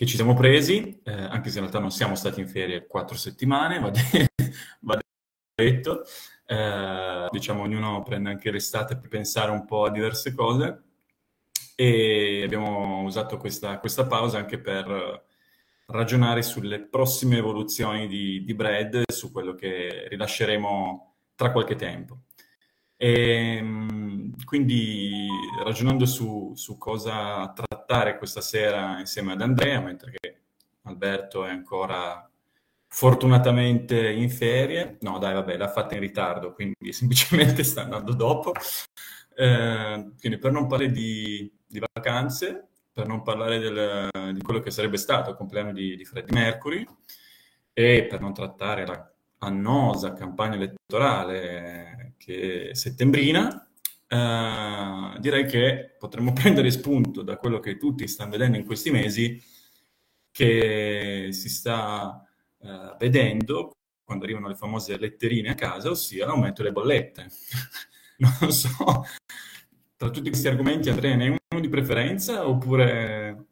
che 0.00 0.06
ci 0.06 0.16
siamo 0.16 0.32
presi, 0.32 0.98
eh, 1.04 1.12
anche 1.12 1.50
se 1.50 1.56
in 1.56 1.64
realtà 1.64 1.78
non 1.78 1.90
siamo 1.90 2.14
stati 2.14 2.40
in 2.40 2.48
ferie 2.48 2.86
quattro 2.86 3.18
settimane, 3.18 3.78
va, 3.78 3.90
de- 3.90 4.30
va 4.80 4.98
detto. 5.54 6.04
Eh, 6.46 7.26
diciamo, 7.30 7.60
ognuno 7.60 8.02
prende 8.02 8.30
anche 8.30 8.50
l'estate 8.50 8.96
per 8.96 9.10
pensare 9.10 9.50
un 9.50 9.66
po' 9.66 9.84
a 9.84 9.90
diverse 9.90 10.32
cose 10.32 10.84
e 11.76 12.40
abbiamo 12.42 13.02
usato 13.02 13.36
questa, 13.36 13.78
questa 13.78 14.06
pausa 14.06 14.38
anche 14.38 14.58
per 14.58 15.26
ragionare 15.88 16.42
sulle 16.42 16.80
prossime 16.80 17.36
evoluzioni 17.36 18.06
di, 18.08 18.42
di 18.42 18.54
Brad, 18.54 19.02
su 19.06 19.30
quello 19.30 19.54
che 19.54 20.06
rilasceremo 20.08 21.14
tra 21.34 21.52
qualche 21.52 21.76
tempo. 21.76 22.20
E, 22.96 23.56
ehm, 23.56 24.44
quindi 24.44 25.26
ragionando 25.62 26.06
su, 26.06 26.52
su, 26.54 26.78
cosa 26.78 27.50
trattare 27.54 27.69
questa 28.16 28.40
sera 28.40 28.98
insieme 29.00 29.32
ad 29.32 29.40
Andrea, 29.40 29.80
mentre 29.80 30.12
Alberto 30.82 31.44
è 31.44 31.50
ancora 31.50 32.30
fortunatamente 32.86 34.10
in 34.10 34.30
ferie, 34.30 34.96
no 35.00 35.18
dai 35.18 35.34
vabbè 35.34 35.56
l'ha 35.56 35.68
fatta 35.68 35.94
in 35.94 36.00
ritardo, 36.00 36.52
quindi 36.52 36.92
semplicemente 36.92 37.64
sta 37.64 37.82
andando 37.82 38.14
dopo. 38.14 38.52
Eh, 39.34 40.12
quindi 40.18 40.38
per 40.38 40.52
non 40.52 40.66
parlare 40.66 40.92
di, 40.92 41.50
di, 41.66 41.80
vacanze, 41.92 42.68
per 42.92 43.06
non 43.06 43.22
parlare 43.22 43.58
del, 43.58 44.08
di 44.34 44.42
quello 44.42 44.60
che 44.60 44.70
sarebbe 44.70 44.96
stato 44.96 45.30
il 45.30 45.36
compleanno 45.36 45.72
di, 45.72 45.96
di 45.96 46.04
Freddie 46.04 46.38
Mercury 46.38 46.86
e 47.72 48.06
per 48.08 48.20
non 48.20 48.34
trattare 48.34 48.86
la 48.86 49.10
annosa 49.42 50.12
campagna 50.12 50.56
elettorale 50.56 52.14
che 52.18 52.70
è 52.70 52.74
settembrina, 52.74 53.69
eh, 54.12 55.20
direi 55.20 55.46
che 55.46 55.94
potremmo 55.96 56.32
prendere 56.34 56.70
spunto 56.72 57.22
da 57.22 57.36
quello 57.36 57.60
che 57.60 57.76
tutti 57.76 58.08
stanno 58.08 58.32
vedendo 58.32 58.56
in 58.56 58.66
questi 58.66 58.90
mesi, 58.90 59.40
che 60.32 61.28
si 61.30 61.48
sta 61.48 62.26
eh, 62.60 62.96
vedendo 62.98 63.76
quando 64.02 64.24
arrivano 64.24 64.48
le 64.48 64.56
famose 64.56 64.98
letterine 64.98 65.50
a 65.50 65.54
casa, 65.54 65.90
ossia 65.90 66.26
l'aumento 66.26 66.62
delle 66.62 66.74
bollette. 66.74 67.28
non 68.18 68.52
so, 68.52 69.04
tra 69.96 70.10
tutti 70.10 70.28
questi 70.28 70.48
argomenti 70.48 70.90
Andrea 70.90 71.14
ne 71.14 71.24
hai 71.24 71.36
uno 71.50 71.60
di 71.60 71.68
preferenza 71.68 72.48
oppure 72.48 73.46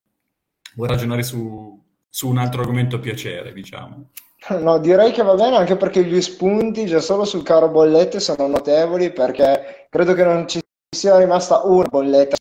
vuoi 0.75 0.89
ragionare 0.89 1.23
su, 1.23 1.81
su 2.09 2.29
un 2.29 2.39
altro 2.39 2.61
argomento 2.63 2.97
a 2.97 3.01
piacere, 3.01 3.53
diciamo? 3.53 4.11
No, 4.61 4.79
direi 4.79 5.13
che 5.13 5.23
va 5.23 5.35
bene 5.35 5.57
anche 5.57 5.77
perché 5.77 6.05
gli 6.05 6.21
spunti 6.21 6.87
già 6.87 7.01
solo 7.01 7.25
sul 7.25 7.43
caro 7.43 7.69
bollette 7.69 8.21
sono 8.21 8.47
notevoli 8.47 9.13
perché 9.13 9.89
credo 9.91 10.15
che 10.15 10.25
non 10.25 10.47
ci 10.47 10.61
sia 10.95 11.19
rimasta 11.19 11.63
una 11.65 11.89
bolletta 11.89 12.37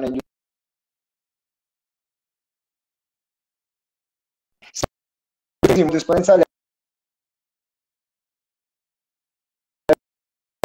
negli 0.00 0.18
ultimi 5.68 5.94
esponenziali 5.94 6.42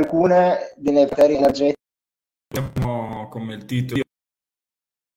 alcune 0.01 0.73
delle 0.77 1.01
materie 1.01 1.37
energetiche 1.37 1.77
come 3.29 3.53
il 3.53 3.65
titolo 3.65 4.08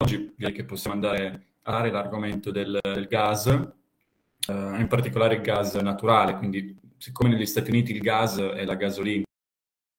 oggi 0.03 0.33
direi 0.37 0.53
che 0.53 0.65
possiamo 0.65 0.95
andare 0.95 1.47
parlare 1.63 1.91
l'argomento 1.91 2.51
del, 2.51 2.79
del 2.83 3.07
gas, 3.07 3.47
eh, 3.47 4.53
in 4.53 4.87
particolare 4.89 5.37
il 5.37 5.41
gas 5.41 5.75
naturale, 5.77 6.37
quindi 6.37 6.77
siccome 6.99 7.31
negli 7.31 7.47
Stati 7.47 7.71
Uniti 7.71 7.93
il 7.93 8.01
gas 8.01 8.39
è 8.39 8.65
la 8.65 8.75
gasolina, 8.75 9.25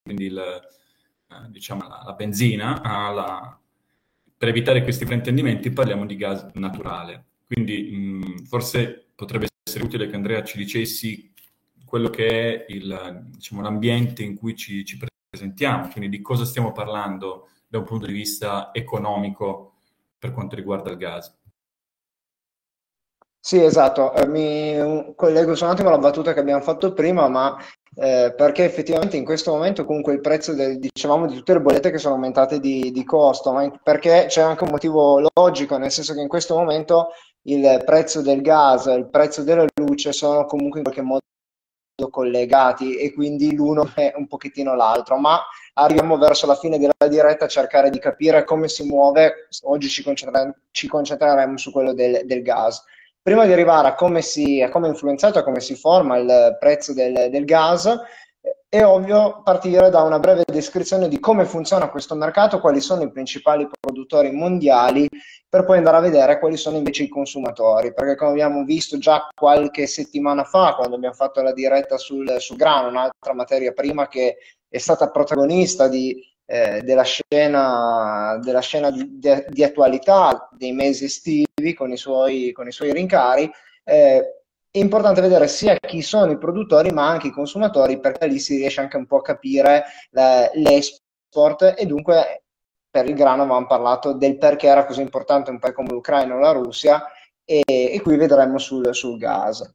quindi 0.04 0.26
il, 0.26 0.38
eh, 0.38 1.50
diciamo 1.50 1.88
la, 1.88 2.04
la 2.06 2.14
benzina, 2.14 2.82
la, 2.84 3.60
per 4.38 4.50
evitare 4.50 4.84
questi 4.84 5.06
fraintendimenti 5.06 5.72
parliamo 5.72 6.06
di 6.06 6.18
gas 6.18 6.50
naturale. 6.54 7.26
Quindi 7.46 7.92
mh, 7.92 8.44
forse 8.44 9.08
potrebbe 9.16 9.48
essere 9.64 9.86
utile 9.86 10.08
che 10.08 10.16
Andrea 10.16 10.44
ci 10.44 10.58
dicessi 10.58 11.32
quello 11.86 12.10
che 12.10 12.28
è 12.28 12.66
il, 12.70 13.30
diciamo, 13.32 13.62
l'ambiente 13.62 14.24
in 14.24 14.36
cui 14.36 14.56
ci, 14.56 14.84
ci 14.84 15.00
presentiamo, 15.30 15.88
quindi 15.90 16.10
di 16.10 16.22
cosa 16.22 16.44
stiamo 16.44 16.74
parlando 16.74 17.48
da 17.68 17.78
un 17.78 17.86
punto 17.86 18.06
di 18.06 18.14
vista 18.14 18.72
economico 18.74 19.73
per 20.24 20.32
quanto 20.32 20.56
riguarda 20.56 20.90
il 20.90 20.96
gas. 20.96 21.36
Sì, 23.46 23.62
esatto, 23.62 24.14
eh, 24.14 24.26
mi 24.26 25.14
collego 25.18 25.54
su 25.54 25.66
un 25.66 25.72
attimo 25.72 25.90
alla 25.90 25.98
battuta 25.98 26.32
che 26.32 26.40
abbiamo 26.40 26.62
fatto 26.62 26.94
prima, 26.94 27.28
ma 27.28 27.58
eh, 27.96 28.34
perché 28.34 28.64
effettivamente 28.64 29.18
in 29.18 29.26
questo 29.26 29.52
momento 29.52 29.84
comunque 29.84 30.14
il 30.14 30.22
prezzo 30.22 30.54
del, 30.54 30.80
dicevamo 30.80 31.28
di 31.28 31.36
tutte 31.36 31.52
le 31.52 31.60
bollette 31.60 31.92
che 31.92 31.98
sono 31.98 32.14
aumentate 32.14 32.62
di, 32.62 32.90
di 32.94 33.04
costo, 33.04 33.52
ma 33.52 33.70
perché 33.84 34.28
c'è 34.30 34.40
anche 34.40 34.64
un 34.64 34.70
motivo 34.70 35.20
logico, 35.36 35.78
nel 35.78 35.92
senso 35.92 36.14
che 36.14 36.22
in 36.22 36.30
questo 36.30 36.56
momento 36.56 37.10
il 37.48 37.82
prezzo 37.84 38.22
del 38.22 38.42
gas, 38.42 38.86
il 38.86 39.10
prezzo 39.10 39.44
della 39.44 39.66
luce 39.76 40.14
sono 40.14 40.46
comunque 40.46 40.80
in 40.80 40.86
qualche 40.86 41.02
modo 41.02 41.20
collegati 42.10 42.96
e 42.98 43.14
quindi 43.14 43.54
l'uno 43.54 43.92
è 43.94 44.14
un 44.16 44.28
pochettino 44.28 44.76
l'altro, 44.76 45.18
ma 45.18 45.40
arriviamo 45.74 46.18
verso 46.18 46.48
la 46.48 46.56
fine 46.56 46.80
della 46.80 46.94
diretta 47.08 47.46
a 47.46 47.50
cercare 47.50 47.90
di 47.90 48.00
capire 48.00 48.44
come 48.44 48.68
si 48.68 48.84
muove, 48.86 49.48
oggi 49.64 49.88
ci, 49.90 50.04
concentreremo, 50.04 50.56
ci 50.72 50.88
concentreremo 50.88 51.58
su 51.58 51.72
quello 51.72 51.94
del, 51.94 52.22
del 52.26 52.42
gas. 52.42 52.84
Prima 53.22 53.46
di 53.46 53.54
arrivare 53.54 53.88
a 53.88 53.96
come, 53.96 54.22
si, 54.22 54.62
a 54.62 54.70
come 54.70 54.88
è 54.88 54.90
influenzato, 54.90 55.40
a 55.40 55.44
come 55.44 55.62
si 55.62 55.76
forma 55.76 56.18
il 56.18 56.58
prezzo 56.60 56.94
del, 56.94 57.30
del 57.30 57.46
gas, 57.46 57.96
è 58.68 58.84
ovvio 58.84 59.42
partire 59.44 59.90
da 59.90 60.02
una 60.02 60.20
breve 60.20 60.44
descrizione 60.46 61.08
di 61.08 61.20
come 61.20 61.46
funziona 61.46 61.90
questo 61.90 62.16
mercato, 62.16 62.60
quali 62.60 62.82
sono 62.82 63.04
i 63.04 63.12
principali 63.12 63.70
produttori 63.80 64.32
mondiali, 64.32 65.08
per 65.48 65.64
poi 65.64 65.78
andare 65.78 65.98
a 65.98 66.02
vedere 66.02 66.40
quali 66.40 66.58
sono 66.58 66.78
invece 66.78 67.04
i 67.04 67.08
consumatori, 67.08 67.94
perché 67.94 68.16
come 68.16 68.32
abbiamo 68.32 68.64
visto 68.64 68.98
già 68.98 69.28
qualche 69.34 69.86
settimana 69.86 70.44
fa, 70.44 70.74
quando 70.76 70.96
abbiamo 70.96 71.14
fatto 71.14 71.42
la 71.42 71.54
diretta 71.54 71.98
sul, 71.98 72.36
sul 72.40 72.58
grano, 72.58 72.88
un'altra 72.88 73.34
materia 73.34 73.72
prima 73.74 74.08
che 74.08 74.38
è 74.68 74.78
stata 74.80 75.12
protagonista 75.12 75.88
di 75.88 76.20
eh, 76.46 76.82
della 76.84 77.04
scena, 77.04 78.38
della 78.44 78.60
scena 78.60 78.92
di, 78.92 79.18
di, 79.48 79.64
attualità 79.64 80.50
dei 80.52 80.74
mesi 80.74 81.06
estivi 81.06 81.74
con 81.74 81.92
i 81.92 81.98
suoi, 81.98 82.52
con 82.52 82.68
i 82.68 82.72
suoi 82.72 82.92
rincari. 82.92 83.50
Eh, 83.84 84.43
è 84.76 84.80
importante 84.80 85.22
vedere 85.22 85.48
sia 85.48 85.76
chi 85.76 86.02
sono 86.02 86.32
i 86.32 86.38
produttori 86.40 86.90
ma 86.90 87.08
anche 87.08 87.28
i 87.28 87.32
consumatori 87.32 88.00
perché 88.00 88.26
lì 88.26 88.40
si 88.40 88.56
riesce 88.56 88.82
anche 88.82 88.98
un 88.98 89.06
po' 89.06 89.18
a 89.18 89.22
capire 89.22 89.84
la, 90.10 90.50
l'export 90.56 91.76
e 91.78 91.86
dunque 91.86 92.46
per 92.90 93.08
il 93.08 93.14
grano 93.14 93.44
avevamo 93.44 93.68
parlato 93.68 94.14
del 94.14 94.40
perché 94.40 94.66
era 94.66 94.86
così 94.86 95.02
importante 95.02 95.52
un 95.52 95.60
paese 95.60 95.76
come 95.76 95.90
l'Ucraina 95.92 96.34
o 96.34 96.40
la 96.40 96.54
Russia 96.54 97.06
e, 97.46 97.62
e 97.68 98.02
qui 98.02 98.18
vedremo 98.18 98.58
sul, 98.58 98.96
sul 98.96 99.20
gas. 99.20 99.72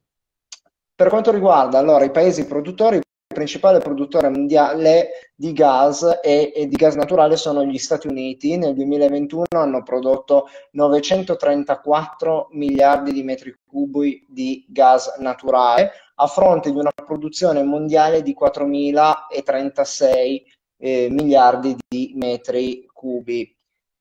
Per 0.93 1.07
quanto 1.07 1.31
riguarda 1.31 1.77
allora 1.77 2.03
i 2.03 2.11
paesi 2.11 2.45
produttori, 2.45 2.99
principale 3.39 3.79
produttore 3.79 4.27
mondiale 4.27 5.31
di 5.33 5.53
gas 5.53 6.19
e, 6.21 6.51
e, 6.53 6.67
di 6.67 6.75
gas 6.75 6.95
naturale 6.95 7.37
sono 7.37 7.63
gli 7.63 7.77
Stati 7.77 8.07
Uniti. 8.07 8.57
Nel 8.57 8.73
2021 8.73 9.45
hanno 9.51 9.81
prodotto 9.81 10.49
934 10.71 12.49
miliardi 12.51 13.13
di 13.13 13.23
metri 13.23 13.55
cubi 13.65 14.25
di 14.27 14.65
gas 14.67 15.15
naturale 15.19 15.91
a 16.15 16.27
fronte 16.27 16.69
di 16.69 16.77
una 16.77 16.91
produzione 16.93 17.63
mondiale 17.63 18.21
di 18.21 18.35
4.036 18.37 20.41
eh, 20.77 21.07
miliardi 21.09 21.77
di 21.87 22.11
metri 22.15 22.85
cubi. 22.91 23.55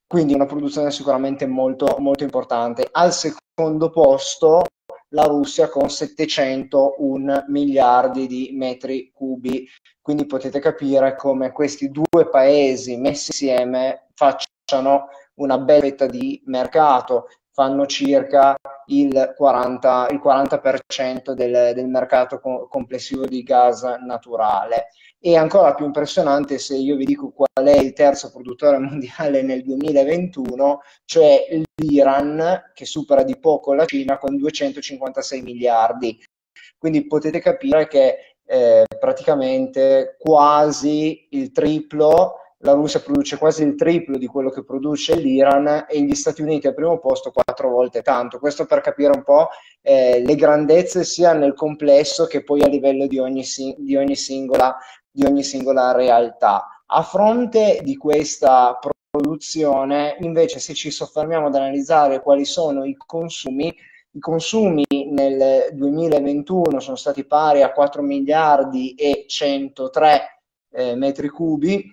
Quindi 0.04 0.34
una 0.34 0.46
produzione 0.46 0.90
sicuramente 0.90 1.46
molto, 1.46 1.94
molto 2.00 2.24
importante. 2.24 2.88
Al 2.90 3.12
secondo 3.12 3.90
posto 3.90 4.64
la 5.10 5.24
Russia 5.24 5.68
con 5.68 5.88
701 5.90 7.44
miliardi 7.48 8.26
di 8.26 8.50
metri 8.52 9.10
cubi. 9.12 9.66
Quindi 10.00 10.26
potete 10.26 10.58
capire 10.60 11.16
come 11.16 11.52
questi 11.52 11.90
due 11.90 12.28
paesi 12.30 12.96
messi 12.96 13.30
insieme 13.30 14.08
facciano 14.14 15.08
una 15.34 15.58
bella 15.58 15.82
fetta 15.82 16.06
di 16.06 16.40
mercato, 16.46 17.26
fanno 17.50 17.86
circa 17.86 18.56
il 18.86 19.34
40%, 19.38 20.12
il 20.12 20.20
40% 20.22 21.32
del, 21.32 21.72
del 21.74 21.88
mercato 21.88 22.40
co- 22.40 22.68
complessivo 22.68 23.26
di 23.26 23.42
gas 23.42 23.82
naturale. 23.82 24.88
E 25.20 25.36
ancora 25.36 25.74
più 25.74 25.84
impressionante 25.84 26.58
se 26.58 26.76
io 26.76 26.94
vi 26.94 27.04
dico 27.04 27.32
qual 27.32 27.66
è 27.66 27.76
il 27.76 27.92
terzo 27.92 28.30
produttore 28.30 28.78
mondiale 28.78 29.42
nel 29.42 29.62
2021, 29.62 30.80
cioè 31.04 31.46
l'Iran, 31.74 32.70
che 32.72 32.84
supera 32.84 33.24
di 33.24 33.38
poco 33.38 33.74
la 33.74 33.84
Cina 33.84 34.18
con 34.18 34.36
256 34.36 35.42
miliardi. 35.42 36.18
Quindi 36.76 37.06
potete 37.06 37.40
capire 37.40 37.88
che 37.88 38.36
eh, 38.44 38.84
praticamente 38.98 40.16
quasi 40.18 41.26
il 41.30 41.50
triplo 41.50 42.34
la 42.62 42.72
Russia 42.72 43.00
produce 43.00 43.38
quasi 43.38 43.62
il 43.62 43.76
triplo 43.76 44.18
di 44.18 44.26
quello 44.26 44.50
che 44.50 44.64
produce 44.64 45.14
l'Iran 45.14 45.86
e 45.88 46.02
gli 46.02 46.14
Stati 46.14 46.42
Uniti 46.42 46.66
al 46.66 46.74
primo 46.74 46.98
posto 46.98 47.30
quattro 47.30 47.68
volte 47.68 48.02
tanto. 48.02 48.40
Questo 48.40 48.66
per 48.66 48.80
capire 48.80 49.12
un 49.14 49.22
po' 49.22 49.48
eh, 49.80 50.22
le 50.24 50.34
grandezze 50.34 51.04
sia 51.04 51.34
nel 51.34 51.54
complesso 51.54 52.26
che 52.26 52.42
poi 52.42 52.62
a 52.62 52.66
livello 52.66 53.06
di 53.06 53.18
ogni, 53.18 53.44
di 53.76 53.96
ogni, 53.96 54.16
singola, 54.16 54.76
di 55.18 55.26
ogni 55.26 55.42
singola 55.42 55.90
realtà. 55.90 56.82
A 56.86 57.02
fronte 57.02 57.80
di 57.82 57.96
questa 57.96 58.78
produzione, 59.10 60.16
invece 60.20 60.60
se 60.60 60.74
ci 60.74 60.92
soffermiamo 60.92 61.48
ad 61.48 61.56
analizzare 61.56 62.22
quali 62.22 62.44
sono 62.44 62.84
i 62.84 62.94
consumi, 62.96 63.74
i 64.12 64.20
consumi 64.20 64.84
nel 65.10 65.70
2021 65.72 66.78
sono 66.78 66.94
stati 66.94 67.24
pari 67.24 67.62
a 67.62 67.72
4 67.72 68.00
miliardi 68.00 68.94
e 68.94 69.24
103 69.26 70.40
eh, 70.70 70.94
metri 70.94 71.28
cubi, 71.28 71.92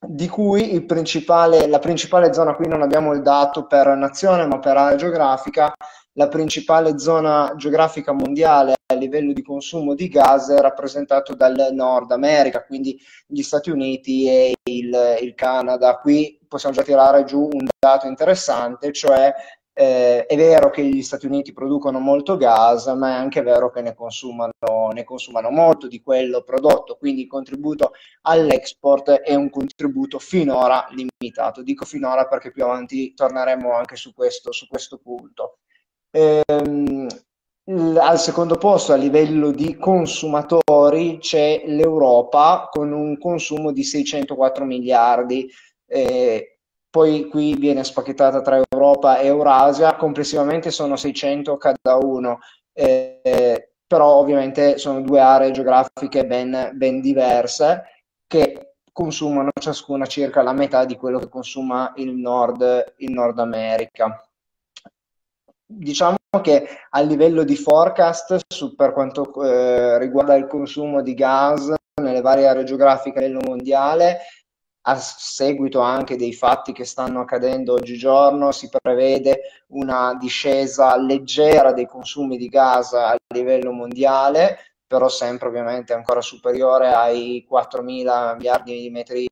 di 0.00 0.28
cui 0.28 0.80
principale, 0.84 1.66
la 1.66 1.78
principale 1.78 2.32
zona, 2.32 2.54
qui 2.54 2.68
non 2.68 2.80
abbiamo 2.80 3.12
il 3.12 3.20
dato 3.20 3.66
per 3.66 3.88
nazione 3.88 4.46
ma 4.46 4.58
per 4.60 4.78
area 4.78 4.96
geografica, 4.96 5.74
la 6.14 6.28
principale 6.28 6.98
zona 6.98 7.52
geografica 7.56 8.12
mondiale 8.12 8.75
a 8.86 8.94
livello 8.94 9.32
di 9.32 9.42
consumo 9.42 9.94
di 9.94 10.08
gas 10.08 10.54
rappresentato 10.54 11.34
dal 11.34 11.70
Nord 11.72 12.12
America, 12.12 12.64
quindi 12.64 12.98
gli 13.26 13.42
Stati 13.42 13.70
Uniti 13.70 14.28
e 14.28 14.54
il, 14.62 15.18
il 15.22 15.34
Canada. 15.34 15.98
Qui 15.98 16.38
possiamo 16.46 16.74
già 16.74 16.82
tirare 16.82 17.24
giù 17.24 17.48
un 17.50 17.66
dato 17.78 18.06
interessante, 18.06 18.92
cioè 18.92 19.34
eh, 19.72 20.24
è 20.24 20.36
vero 20.36 20.70
che 20.70 20.84
gli 20.84 21.02
Stati 21.02 21.26
Uniti 21.26 21.52
producono 21.52 21.98
molto 21.98 22.36
gas, 22.36 22.86
ma 22.86 23.10
è 23.10 23.14
anche 23.14 23.42
vero 23.42 23.70
che 23.70 23.82
ne 23.82 23.92
consumano, 23.92 24.52
ne 24.92 25.02
consumano 25.02 25.50
molto 25.50 25.88
di 25.88 26.00
quello 26.00 26.42
prodotto, 26.42 26.96
quindi 26.96 27.22
il 27.22 27.28
contributo 27.28 27.92
all'export 28.22 29.10
è 29.10 29.34
un 29.34 29.50
contributo 29.50 30.20
finora 30.20 30.86
limitato. 30.90 31.62
Dico 31.62 31.84
finora 31.84 32.28
perché 32.28 32.52
più 32.52 32.62
avanti 32.62 33.14
torneremo 33.14 33.72
anche 33.74 33.96
su 33.96 34.14
questo, 34.14 34.52
su 34.52 34.68
questo 34.68 34.98
punto. 34.98 35.58
Ehm, 36.10 37.08
al 37.68 38.20
secondo 38.20 38.56
posto 38.56 38.92
a 38.92 38.96
livello 38.96 39.50
di 39.50 39.76
consumatori 39.76 41.18
c'è 41.18 41.62
l'Europa 41.66 42.68
con 42.70 42.92
un 42.92 43.18
consumo 43.18 43.72
di 43.72 43.82
604 43.82 44.64
miliardi. 44.64 45.50
Eh, 45.86 46.58
poi 46.88 47.28
qui 47.28 47.54
viene 47.56 47.84
spacchettata 47.84 48.40
tra 48.40 48.62
Europa 48.70 49.18
e 49.18 49.26
Eurasia, 49.26 49.96
complessivamente 49.96 50.70
sono 50.70 50.96
600 50.96 51.56
cada 51.56 51.96
uno, 51.96 52.38
eh, 52.72 53.72
però 53.86 54.14
ovviamente 54.14 54.78
sono 54.78 55.02
due 55.02 55.20
aree 55.20 55.50
geografiche 55.50 56.24
ben, 56.24 56.70
ben 56.74 57.00
diverse 57.00 57.82
che 58.26 58.76
consumano 58.92 59.50
ciascuna 59.60 60.06
circa 60.06 60.42
la 60.42 60.52
metà 60.52 60.84
di 60.84 60.96
quello 60.96 61.18
che 61.18 61.28
consuma 61.28 61.92
il 61.96 62.14
Nord, 62.14 62.94
il 62.98 63.10
Nord 63.12 63.38
America. 63.40 64.26
Diciamo 65.68 66.16
che 66.42 66.68
a 66.90 67.00
livello 67.00 67.42
di 67.42 67.56
forecast 67.56 68.38
su, 68.46 68.76
per 68.76 68.92
quanto 68.92 69.42
eh, 69.42 69.98
riguarda 69.98 70.36
il 70.36 70.46
consumo 70.46 71.02
di 71.02 71.14
gas 71.14 71.74
nelle 72.00 72.20
varie 72.20 72.46
aree 72.46 72.62
geografiche 72.62 73.18
a 73.18 73.22
livello 73.22 73.40
mondiale, 73.44 74.18
a 74.82 74.96
seguito 74.96 75.80
anche 75.80 76.16
dei 76.16 76.32
fatti 76.32 76.72
che 76.72 76.84
stanno 76.84 77.20
accadendo 77.20 77.72
oggigiorno, 77.72 78.52
si 78.52 78.68
prevede 78.70 79.64
una 79.68 80.14
discesa 80.14 80.96
leggera 80.96 81.72
dei 81.72 81.86
consumi 81.86 82.36
di 82.36 82.48
gas 82.48 82.92
a 82.92 83.16
livello 83.34 83.72
mondiale, 83.72 84.58
però 84.86 85.08
sempre 85.08 85.48
ovviamente 85.48 85.92
ancora 85.92 86.20
superiore 86.20 86.92
ai 86.92 87.44
4 87.48 87.82
mila 87.82 88.34
miliardi 88.34 88.82
di 88.82 88.90
metri 88.90 89.26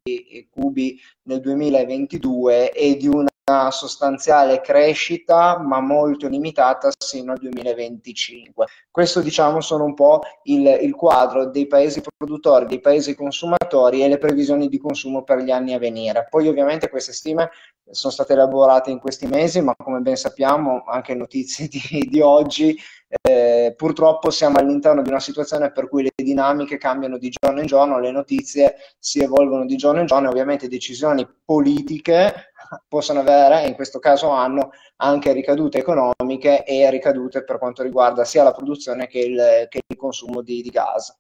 cubi 0.51 1.01
nel 1.29 1.41
2022 1.41 2.73
e 2.73 2.97
di 2.97 3.07
una 3.07 3.29
sostanziale 3.71 4.63
crescita 4.63 5.59
ma 5.59 5.81
molto 5.81 6.29
limitata 6.29 6.91
sino 6.97 7.33
al 7.33 7.39
2025. 7.39 8.67
Questo 8.91 9.21
diciamo 9.21 9.61
sono 9.61 9.85
un 9.85 9.93
po' 9.93 10.23
il, 10.45 10.67
il, 10.81 10.95
quadro 10.95 11.51
dei 11.51 11.67
paesi 11.67 12.01
produttori, 12.01 12.65
dei 12.65 12.81
paesi 12.81 13.15
consumatori 13.15 14.03
e 14.03 14.09
le 14.09 14.17
previsioni 14.17 14.69
di 14.69 14.79
consumo 14.79 15.25
per 15.25 15.41
gli 15.41 15.51
anni 15.51 15.75
a 15.75 15.79
venire. 15.79 16.27
Poi 16.31 16.49
ovviamente 16.49 16.89
queste 16.89 17.13
stime 17.13 17.51
sono 17.91 18.13
state 18.13 18.33
elaborate 18.33 18.91
in 18.91 18.99
questi 18.99 19.27
mesi 19.27 19.61
ma 19.61 19.75
come 19.77 20.01
ben 20.01 20.17
sappiamo 20.17 20.85
anche 20.87 21.15
notizie 21.15 21.69
di, 21.69 22.09
di 22.09 22.21
oggi 22.21 22.75
eh, 23.21 23.75
purtroppo 23.77 24.31
siamo 24.31 24.59
all'interno 24.59 25.03
di 25.03 25.11
una 25.11 25.21
situazione 25.21 25.71
per 25.71 25.89
cui 25.89 26.03
le 26.03 26.11
dinamiche 26.15 26.79
cambiano 26.79 27.19
di 27.19 27.31
giorno 27.31 27.61
in 27.61 27.67
giorno, 27.67 28.01
le 28.01 28.11
notizie 28.11 28.77
si 28.99 29.21
evolvono 29.21 29.67
di 29.67 29.77
giorno 29.77 30.01
in 30.01 30.07
giorno 30.07 30.27
e 30.27 30.31
ovviamente 30.31 30.67
decisioni 30.67 31.29
politiche 31.45 32.53
possono 32.89 33.21
avere, 33.21 33.67
in 33.67 33.75
questo 33.75 33.99
caso 33.99 34.31
hanno 34.31 34.71
anche 34.97 35.33
ricadute 35.33 35.79
economiche 35.79 36.65
e 36.65 36.91
ricadute 36.91 37.45
per 37.45 37.59
quanto 37.59 37.83
riguarda 37.83 38.25
sia 38.25 38.43
la 38.43 38.53
produzione 38.53 39.07
che 39.07 39.19
il, 39.19 39.67
che 39.69 39.81
il 39.87 39.97
consumo 39.97 40.43
di, 40.43 40.63
di, 40.63 40.71
gas. 40.71 41.17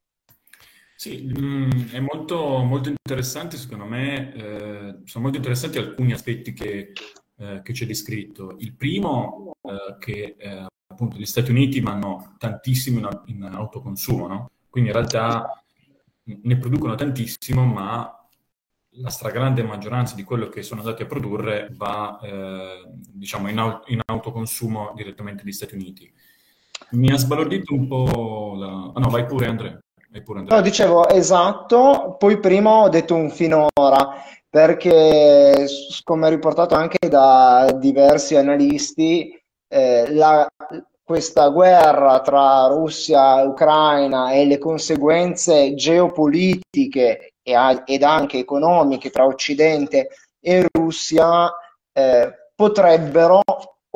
Sì, 0.97 1.33
mm, 1.39 1.93
è 1.93 2.01
molto, 2.01 2.63
molto 2.63 2.89
interessante, 2.89 3.57
secondo 3.57 3.85
me, 3.85 4.33
eh, 4.35 4.97
sono 5.05 5.25
molto 5.25 5.37
interessanti 5.37 5.79
alcuni 5.79 6.13
aspetti 6.13 6.53
che, 6.53 6.93
eh, 7.37 7.61
che 7.63 7.73
c'è 7.73 7.87
descritto. 7.87 8.55
Il 8.59 8.75
primo, 8.75 9.57
eh, 9.63 9.97
che 9.99 10.37
eh, 10.39 10.67
appunto 10.87 11.17
gli 11.17 11.27
Stati 11.27 11.51
Uniti 11.51 11.81
vanno 11.81 12.37
tantissimo 12.39 12.99
in, 12.99 13.21
in 13.27 13.43
autoconsumo, 13.43 14.27
no? 14.27 14.51
Quindi 14.71 14.91
in 14.91 14.97
realtà 14.97 15.63
ne 16.25 16.57
producono 16.57 16.95
tantissimo, 16.95 17.65
ma 17.65 18.24
la 18.97 19.11
stragrande 19.11 19.63
maggioranza 19.63 20.15
di 20.15 20.23
quello 20.23 20.49
che 20.49 20.63
sono 20.63 20.81
andati 20.81 21.03
a 21.03 21.07
produrre 21.07 21.69
va 21.73 22.19
eh, 22.23 22.85
diciamo 23.13 23.49
in, 23.49 23.59
au- 23.59 23.83
in, 23.87 24.01
autoconsumo 24.05 24.93
direttamente 24.95 25.43
negli 25.43 25.53
Stati 25.53 25.75
Uniti. 25.75 26.13
Mi 26.91 27.11
ha 27.11 27.17
sbalordito 27.17 27.75
un 27.75 27.89
po' 27.89 28.55
la... 28.57 28.93
Ah, 28.95 29.01
no, 29.01 29.09
vai 29.09 29.27
pure 29.27 29.47
Andrea. 29.47 29.79
No, 30.47 30.61
dicevo 30.61 31.09
esatto, 31.09 32.15
poi 32.17 32.39
prima 32.39 32.71
ho 32.71 32.89
detto 32.89 33.17
un 33.17 33.31
finora, 33.31 34.23
perché 34.49 35.67
come 36.05 36.31
riportato 36.31 36.77
anche 36.77 37.09
da 37.09 37.77
diversi 37.77 38.37
analisti, 38.37 39.37
eh, 39.67 40.15
la, 40.15 40.49
questa 41.03 41.49
guerra 41.49 42.21
tra 42.21 42.69
Russia 42.69 43.41
e 43.41 43.47
Ucraina 43.47 44.31
e 44.31 44.47
le 44.47 44.59
conseguenze 44.59 45.75
geopolitiche 45.75 47.34
ed 47.45 48.03
anche 48.03 48.39
economiche 48.39 49.11
tra 49.11 49.27
Occidente 49.27 50.09
e 50.41 50.67
Russia 50.73 51.53
eh, 51.93 52.51
potrebbero 52.55 53.43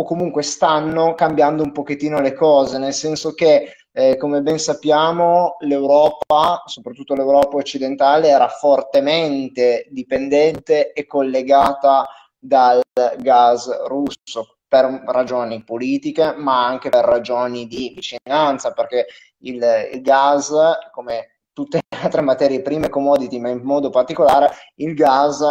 o 0.00 0.04
comunque 0.04 0.42
stanno 0.42 1.14
cambiando 1.14 1.64
un 1.64 1.72
pochettino 1.72 2.20
le 2.20 2.32
cose, 2.32 2.78
nel 2.78 2.92
senso 2.92 3.34
che 3.34 3.72
eh, 3.90 4.16
come 4.16 4.42
ben 4.42 4.58
sappiamo 4.58 5.56
l'Europa, 5.60 6.62
soprattutto 6.66 7.14
l'Europa 7.14 7.56
occidentale, 7.56 8.28
era 8.28 8.46
fortemente 8.46 9.86
dipendente 9.90 10.92
e 10.92 11.04
collegata 11.04 12.06
dal 12.38 12.80
gas 13.16 13.86
russo 13.86 14.58
per 14.68 15.02
ragioni 15.06 15.64
politiche, 15.64 16.32
ma 16.36 16.64
anche 16.64 16.90
per 16.90 17.04
ragioni 17.04 17.66
di 17.66 17.92
vicinanza, 17.96 18.72
perché 18.72 19.06
il, 19.38 19.60
il 19.92 20.00
gas, 20.00 20.52
come 20.92 21.37
tutte 21.58 21.80
le 21.88 21.98
altre 22.00 22.20
materie 22.20 22.62
prime 22.62 22.88
commodity, 22.88 23.40
ma 23.40 23.48
in 23.48 23.62
modo 23.62 23.90
particolare 23.90 24.52
il 24.76 24.94
gas 24.94 25.44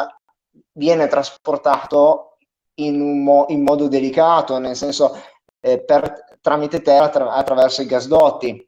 viene 0.71 1.07
trasportato 1.07 2.37
in, 2.75 3.23
mo- 3.23 3.45
in 3.49 3.61
modo 3.61 3.89
delicato, 3.89 4.57
nel 4.57 4.77
senso 4.77 5.17
eh, 5.59 5.83
per, 5.83 6.37
tramite 6.39 6.81
terra 6.81 7.05
attra- 7.05 7.33
attraverso 7.33 7.81
i 7.81 7.87
gasdotti. 7.87 8.65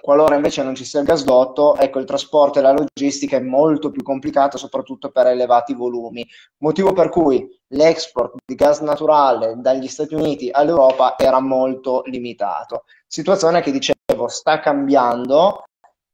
Qualora 0.00 0.36
invece 0.36 0.62
non 0.62 0.74
ci 0.74 0.86
sia 0.86 1.00
il 1.00 1.06
gasdotto, 1.06 1.76
ecco 1.76 1.98
il 1.98 2.06
trasporto 2.06 2.58
e 2.58 2.62
la 2.62 2.72
logistica 2.72 3.36
è 3.36 3.40
molto 3.40 3.90
più 3.90 4.02
complicato, 4.02 4.56
soprattutto 4.56 5.10
per 5.10 5.26
elevati 5.26 5.74
volumi. 5.74 6.26
Motivo 6.58 6.92
per 6.92 7.10
cui 7.10 7.46
l'export 7.68 8.36
di 8.44 8.54
gas 8.54 8.80
naturale 8.80 9.54
dagli 9.58 9.88
Stati 9.88 10.14
Uniti 10.14 10.48
all'Europa 10.50 11.18
era 11.18 11.40
molto 11.40 12.02
limitato. 12.06 12.84
Situazione 13.06 13.60
che 13.60 13.70
dicevo 13.70 14.28
sta 14.28 14.60
cambiando 14.60 15.64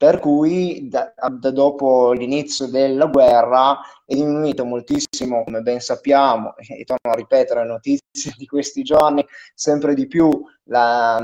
per 0.01 0.19
cui 0.19 0.89
da, 0.89 1.13
da 1.31 1.51
dopo 1.51 2.13
l'inizio 2.13 2.67
della 2.69 3.05
guerra 3.05 3.81
è 4.07 4.15
diminuito 4.15 4.65
moltissimo, 4.65 5.45
come 5.45 5.61
ben 5.61 5.79
sappiamo, 5.79 6.55
e 6.57 6.85
torno 6.85 7.13
a 7.13 7.15
ripetere 7.15 7.67
notizie 7.67 8.33
di 8.35 8.47
questi 8.47 8.83
giorni, 8.83 9.23
sempre 9.55 9.93
di 9.93 10.07
più 10.07 10.31
la, 10.65 11.21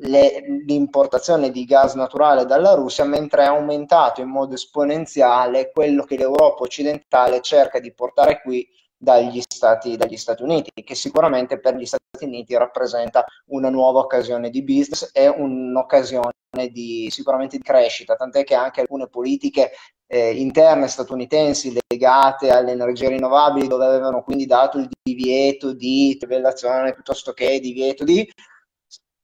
le, 0.00 0.44
l'importazione 0.66 1.50
di 1.50 1.64
gas 1.64 1.94
naturale 1.94 2.44
dalla 2.44 2.74
Russia, 2.74 3.06
mentre 3.06 3.44
è 3.44 3.46
aumentato 3.46 4.20
in 4.20 4.28
modo 4.28 4.52
esponenziale 4.52 5.70
quello 5.72 6.04
che 6.04 6.18
l'Europa 6.18 6.64
occidentale 6.64 7.40
cerca 7.40 7.80
di 7.80 7.94
portare 7.94 8.42
qui 8.42 8.68
dagli 8.96 9.40
Stati, 9.40 9.96
dagli 9.96 10.16
Stati 10.16 10.42
Uniti, 10.42 10.70
che 10.82 10.94
sicuramente 10.94 11.60
per 11.60 11.76
gli 11.76 11.86
Stati 11.86 12.24
Uniti 12.24 12.56
rappresenta 12.56 13.24
una 13.46 13.70
nuova 13.70 14.00
occasione 14.00 14.50
di 14.50 14.62
business 14.62 15.10
e 15.12 15.28
un'occasione 15.28 16.32
di, 16.70 17.08
sicuramente 17.10 17.56
di 17.56 17.62
crescita, 17.62 18.14
tant'è 18.14 18.44
che 18.44 18.54
anche 18.54 18.80
alcune 18.80 19.08
politiche 19.08 19.72
eh, 20.06 20.32
interne 20.32 20.86
statunitensi 20.86 21.76
legate 21.88 22.50
alle 22.50 22.72
energie 22.72 23.08
rinnovabili, 23.08 23.66
dove 23.66 23.86
avevano 23.86 24.22
quindi 24.22 24.46
dato 24.46 24.78
il 24.78 24.88
divieto 25.02 25.72
di 25.72 26.16
trivellazione 26.16 26.94
piuttosto 26.94 27.32
che 27.32 27.58
divieto 27.60 28.04
di, 28.04 28.28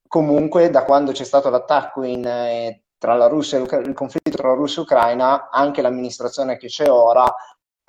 comunque 0.08 0.70
da 0.70 0.84
quando 0.84 1.12
c'è 1.12 1.24
stato 1.24 1.50
l'attacco 1.50 2.02
in, 2.02 2.26
eh, 2.26 2.82
tra 2.98 3.14
la 3.14 3.28
Russia 3.28 3.58
e 3.58 3.62
il 3.62 3.94
conflitto 3.94 4.36
tra 4.36 4.48
la 4.48 4.54
Russia 4.54 4.78
e 4.78 4.80
l'Ucraina, 4.80 5.48
anche 5.50 5.82
l'amministrazione 5.82 6.56
che 6.56 6.66
c'è 6.66 6.90
ora 6.90 7.32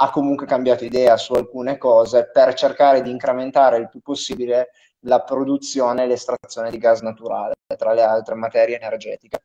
ha 0.03 0.09
comunque 0.09 0.47
cambiato 0.47 0.83
idea 0.83 1.15
su 1.15 1.33
alcune 1.33 1.77
cose 1.77 2.29
per 2.33 2.55
cercare 2.55 3.03
di 3.03 3.11
incrementare 3.11 3.77
il 3.77 3.87
più 3.87 4.01
possibile 4.01 4.71
la 5.01 5.21
produzione 5.21 6.03
e 6.03 6.07
l'estrazione 6.07 6.71
di 6.71 6.79
gas 6.79 7.01
naturale, 7.01 7.53
tra 7.77 7.93
le 7.93 8.01
altre 8.01 8.33
materie 8.33 8.79
energetiche. 8.79 9.43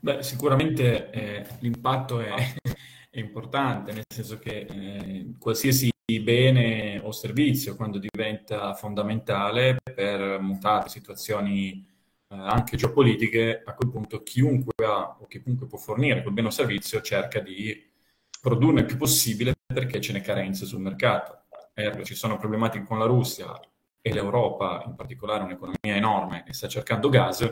Beh, 0.00 0.22
sicuramente 0.22 1.10
eh, 1.10 1.46
l'impatto 1.60 2.20
è, 2.20 2.32
è, 3.10 3.18
importante, 3.18 3.92
nel 3.92 4.04
senso 4.08 4.38
che 4.38 4.66
eh, 4.68 5.34
qualsiasi 5.38 5.90
bene 6.22 7.00
o 7.02 7.12
servizio, 7.12 7.76
quando 7.76 7.98
diventa 7.98 8.72
fondamentale 8.74 9.76
per 9.82 10.40
mutate 10.40 10.88
situazioni 10.88 11.84
eh, 12.28 12.34
anche 12.34 12.78
geopolitiche, 12.78 13.62
a 13.62 13.74
quel 13.74 13.90
punto 13.90 14.22
chiunque 14.22 14.72
ha 14.86 15.16
o 15.20 15.26
chiunque 15.26 15.66
può 15.66 15.76
fornire 15.76 16.22
quel 16.22 16.32
bene 16.32 16.48
o 16.48 16.50
servizio 16.50 17.02
cerca 17.02 17.40
di 17.40 17.94
produrne 18.40 18.80
il 18.80 18.86
più 18.86 18.96
possibile 18.96 19.54
perché 19.66 20.00
ce 20.00 20.12
n'è 20.12 20.20
carenza 20.20 20.64
sul 20.64 20.80
mercato. 20.80 21.42
Ergo, 21.74 22.04
ci 22.04 22.14
sono 22.14 22.38
problematiche 22.38 22.84
con 22.84 22.98
la 22.98 23.06
Russia 23.06 23.58
e 24.00 24.12
l'Europa, 24.12 24.82
in 24.86 24.94
particolare 24.94 25.44
un'economia 25.44 25.94
enorme, 25.94 26.44
e 26.46 26.52
sta 26.52 26.68
cercando 26.68 27.08
gas, 27.08 27.44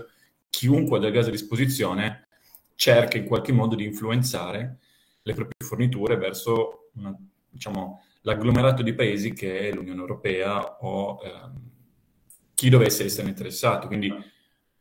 chiunque 0.48 0.98
ha 0.98 1.00
del 1.00 1.12
gas 1.12 1.26
a 1.26 1.30
disposizione 1.30 2.28
cerca 2.76 3.18
in 3.18 3.24
qualche 3.24 3.52
modo 3.52 3.74
di 3.74 3.84
influenzare 3.84 4.78
le 5.22 5.34
proprie 5.34 5.66
forniture 5.66 6.16
verso 6.16 6.90
una, 6.94 7.16
diciamo, 7.48 8.02
l'agglomerato 8.22 8.82
di 8.82 8.94
paesi 8.94 9.32
che 9.32 9.68
è 9.68 9.72
l'Unione 9.72 10.00
Europea 10.00 10.78
o 10.80 11.20
ehm, 11.22 11.70
chi 12.54 12.68
dovesse 12.68 13.04
essere 13.04 13.28
interessato. 13.28 13.86
Quindi 13.86 14.12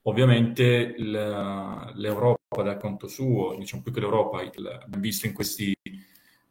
ovviamente 0.04 0.94
l'Europa 0.98 2.43
dal 2.62 2.78
conto 2.78 3.08
suo, 3.08 3.56
diciamo 3.58 3.82
più 3.82 3.92
che 3.92 4.00
l'Europa, 4.00 4.40
abbiamo 4.40 5.00
visto 5.00 5.26
in, 5.26 5.34
questi, 5.34 5.76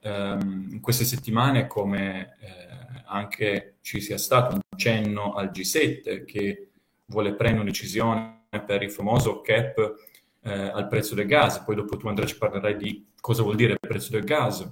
ehm, 0.01 0.69
in 0.73 0.81
queste 0.81 1.05
settimane 1.05 1.67
come 1.67 2.37
eh, 2.41 3.03
anche 3.07 3.77
ci 3.83 4.01
sia 4.01 4.19
stato 4.19 4.55
un 4.55 4.61
cenno 4.77 5.35
al 5.35 5.51
G7 5.51 6.25
che 6.25 6.71
vuole 7.07 7.35
prendere 7.35 7.63
una 7.63 7.71
decisione 7.71 8.47
per 8.67 8.83
il 8.83 8.91
famoso 8.91 9.41
cap 9.41 9.95
eh, 10.43 10.53
al 10.53 10.89
prezzo 10.89 11.15
del 11.15 11.27
gas, 11.27 11.61
poi 11.61 11.77
dopo 11.77 11.97
tu 11.97 12.09
Andrea 12.09 12.27
ci 12.27 12.39
parlerai 12.39 12.77
di 12.77 13.07
cosa 13.21 13.43
vuol 13.43 13.57
dire 13.57 13.73
il 13.73 13.79
prezzo 13.81 14.11
del 14.11 14.25
gas, 14.25 14.69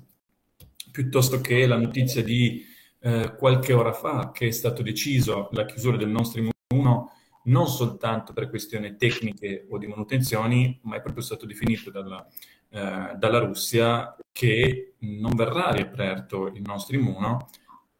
piuttosto 0.90 1.40
che 1.40 1.66
la 1.66 1.76
notizia 1.76 2.22
di 2.22 2.64
eh, 3.00 3.34
qualche 3.36 3.72
ora 3.72 3.92
fa 3.92 4.30
che 4.32 4.48
è 4.48 4.50
stato 4.50 4.82
deciso 4.82 5.48
la 5.52 5.64
chiusura 5.64 5.96
del 5.96 6.08
Nord 6.08 6.26
Stream 6.26 6.50
1 6.74 7.12
non 7.50 7.68
soltanto 7.68 8.32
per 8.32 8.48
questioni 8.48 8.96
tecniche 8.96 9.66
o 9.68 9.78
di 9.78 9.86
manutenzioni, 9.86 10.78
ma 10.84 10.96
è 10.96 11.02
proprio 11.02 11.22
stato 11.22 11.46
definito 11.46 11.90
dalla, 11.90 12.26
eh, 12.70 13.14
dalla 13.16 13.38
Russia 13.38 14.16
che 14.32 14.94
non 14.98 15.34
verrà 15.34 15.70
riaperto 15.70 16.46
il 16.46 16.62
Stream 16.78 17.08
1 17.08 17.48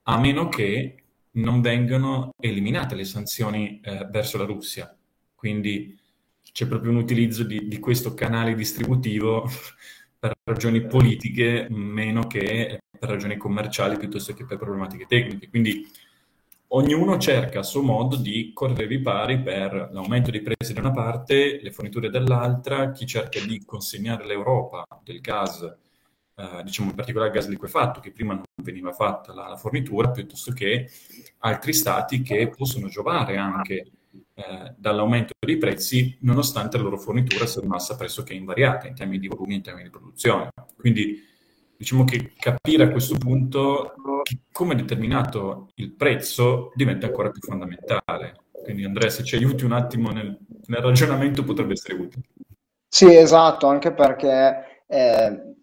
a 0.04 0.19
meno 0.19 0.49
che 0.49 0.95
non 1.33 1.61
vengano 1.61 2.33
eliminate 2.40 2.95
le 2.95 3.04
sanzioni 3.04 3.80
eh, 3.83 4.07
verso 4.11 4.38
la 4.38 4.45
Russia. 4.45 4.97
Quindi 5.35 5.99
c'è 6.52 6.66
proprio 6.66 6.90
un 6.90 6.97
utilizzo 6.97 7.45
di, 7.45 7.69
di 7.69 7.78
questo 7.78 8.14
canale 8.14 8.54
distributivo 8.54 9.49
per 10.19 10.33
ragioni 10.45 10.85
politiche 10.87 11.66
meno 11.71 12.26
che 12.26 12.80
per 12.99 13.09
ragioni 13.09 13.37
commerciali 13.37 13.97
piuttosto 13.97 14.35
che 14.35 14.45
per 14.45 14.59
problematiche 14.59 15.07
tecniche. 15.07 15.49
Quindi 15.49 15.87
ognuno 16.73 17.19
cerca 17.19 17.61
a 17.61 17.62
suo 17.62 17.83
modo 17.83 18.17
di 18.17 18.53
correre 18.53 18.85
i 18.85 18.89
ripari 18.89 19.41
per 19.41 19.91
l'aumento 19.93 20.31
dei 20.31 20.43
prezzi 20.43 20.73
da 20.73 20.81
una 20.81 20.93
parte, 20.93 21.61
le 21.62 21.71
forniture 21.73 22.11
dall'altra, 22.11 22.91
chi 22.93 23.07
cerca 23.07 23.41
di 23.41 23.65
consegnare 23.65 24.25
all'Europa 24.25 24.85
del 25.03 25.21
gas, 25.21 25.62
eh, 26.35 26.62
diciamo 26.62 26.91
in 26.91 26.95
particolare 26.95 27.31
gas 27.31 27.49
liquefatto, 27.49 28.00
che 28.00 28.12
prima 28.12 28.35
non 28.35 28.45
veniva 28.62 28.93
fatta 28.93 29.33
la, 29.33 29.49
la 29.49 29.57
fornitura, 29.57 30.11
piuttosto 30.11 30.53
che 30.53 30.89
altri 31.39 31.73
stati 31.73 32.23
che 32.23 32.49
possono 32.49 32.89
giovare 32.89 33.37
anche 33.37 33.91
eh, 34.35 34.75
dall'aumento 34.77 35.35
dei 35.39 35.59
prezzi, 35.59 36.17
nonostante 36.21 36.77
la 36.77 36.85
loro 36.85 36.99
fornitura 36.99 37.47
sia 37.47 37.62
rimasta 37.62 37.97
pressoché 37.97 38.35
invariata 38.35 38.87
in 38.87 38.95
termini 38.95 39.19
di 39.19 39.29
volumi 39.29 39.57
in 39.57 39.62
termini 39.62 39.85
di 39.85 39.91
produzione. 39.91 40.50
Quindi 40.77 41.29
diciamo 41.80 42.04
che 42.04 42.32
capire 42.38 42.84
a 42.84 42.90
questo 42.90 43.16
punto 43.16 43.94
come 44.52 44.75
è 44.75 44.76
determinato 44.76 45.70
il 45.76 45.94
prezzo 45.94 46.72
diventa 46.75 47.06
ancora 47.06 47.30
più 47.30 47.40
fondamentale. 47.40 48.34
Quindi 48.50 48.84
Andrea, 48.84 49.08
se 49.08 49.25
ci 49.25 49.37
aiuti 49.37 49.64
un 49.64 49.72
attimo 49.72 50.10
nel, 50.10 50.38
nel 50.66 50.80
ragionamento 50.82 51.42
potrebbe 51.42 51.72
essere 51.72 51.94
utile. 51.94 52.25
Sì, 52.87 53.16
esatto, 53.16 53.66
anche 53.66 53.94
perché 53.94 54.82
eh, 54.87 55.54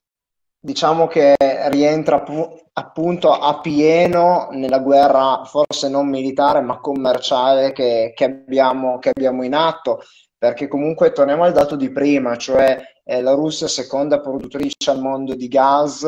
diciamo 0.59 1.05
che 1.05 1.35
rientra 1.69 2.25
appunto 2.73 3.31
a 3.31 3.59
pieno 3.59 4.47
nella 4.53 4.79
guerra, 4.79 5.43
forse 5.45 5.87
non 5.87 6.09
militare, 6.09 6.61
ma 6.61 6.79
commerciale 6.79 7.73
che, 7.73 8.13
che, 8.15 8.23
abbiamo, 8.23 8.97
che 8.97 9.09
abbiamo 9.09 9.43
in 9.43 9.53
atto, 9.53 9.99
perché 10.35 10.67
comunque 10.67 11.11
torniamo 11.11 11.43
al 11.43 11.53
dato 11.53 11.75
di 11.75 11.91
prima, 11.91 12.35
cioè 12.37 12.81
eh, 13.07 13.21
la 13.21 13.33
Russia 13.33 13.69
seconda 13.69 14.19
produttrice 14.19 14.91
al 14.91 14.99
mondo 14.99 15.33
di 15.33 15.47
gas, 15.47 16.05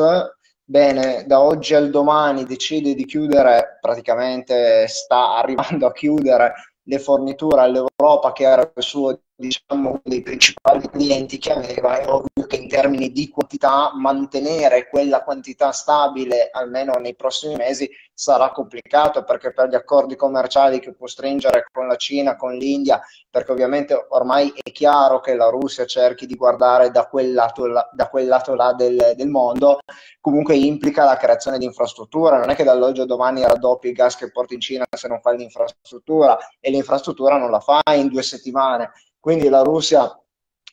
bene, 0.62 1.24
da 1.26 1.40
oggi 1.40 1.74
al 1.74 1.88
domani 1.88 2.44
decide 2.44 2.94
di 2.94 3.06
chiudere, 3.06 3.78
praticamente 3.80 4.86
sta 4.86 5.36
arrivando 5.36 5.86
a 5.86 5.92
chiudere 5.92 6.52
le 6.82 6.98
forniture 6.98 7.62
all'Europa 7.62 8.32
che 8.32 8.44
era 8.44 8.70
il 8.76 8.82
suo 8.82 9.18
diciamo, 9.40 9.88
uno 9.88 10.00
dei 10.04 10.20
principali 10.20 10.86
clienti 10.90 11.38
che 11.38 11.52
aveva, 11.52 11.98
è 11.98 12.06
ovvio 12.06 12.46
che 12.46 12.56
in 12.56 12.68
termini 12.68 13.10
di 13.10 13.30
quantità 13.30 13.90
mantenere 13.94 14.88
quella 14.88 15.22
quantità 15.22 15.72
stabile 15.72 16.50
almeno 16.52 16.92
nei 16.94 17.16
prossimi 17.16 17.56
mesi 17.56 17.88
sarà 18.12 18.50
complicato 18.50 19.24
perché 19.24 19.54
per 19.54 19.70
gli 19.70 19.74
accordi 19.74 20.14
commerciali 20.14 20.78
che 20.78 20.92
può 20.92 21.06
stringere 21.06 21.64
con 21.72 21.86
la 21.86 21.96
Cina, 21.96 22.36
con 22.36 22.52
l'India, 22.52 23.00
perché 23.30 23.52
ovviamente 23.52 23.94
ormai 24.10 24.52
è 24.62 24.70
chiaro 24.72 25.20
che 25.20 25.34
la 25.34 25.48
Russia 25.48 25.86
cerchi 25.86 26.26
di 26.26 26.34
guardare 26.34 26.90
da 26.90 27.06
quel 27.06 27.32
lato 27.32 27.66
là, 27.66 27.88
da 27.90 28.10
quel 28.10 28.26
lato 28.26 28.54
là 28.54 28.74
del, 28.74 29.14
del 29.16 29.28
mondo, 29.28 29.78
comunque 30.20 30.54
implica 30.54 31.04
la 31.04 31.16
creazione 31.16 31.56
di 31.56 31.64
infrastrutture, 31.64 32.36
non 32.36 32.50
è 32.50 32.54
che 32.54 32.64
dall'oggi 32.64 33.00
al 33.00 33.06
domani 33.06 33.42
raddoppi 33.42 33.88
il 33.88 33.94
gas 33.94 34.16
che 34.16 34.30
porti 34.30 34.52
in 34.52 34.60
Cina 34.60 34.84
se 34.94 35.08
non 35.08 35.22
fai 35.22 35.38
l'infrastruttura 35.38 36.36
e 36.60 36.70
l'infrastruttura 36.70 37.38
non 37.38 37.50
la 37.50 37.60
fai 37.60 38.00
in 38.00 38.08
due 38.08 38.22
settimane 38.22 38.90
quindi 39.20 39.48
la 39.48 39.62
Russia 39.62 40.12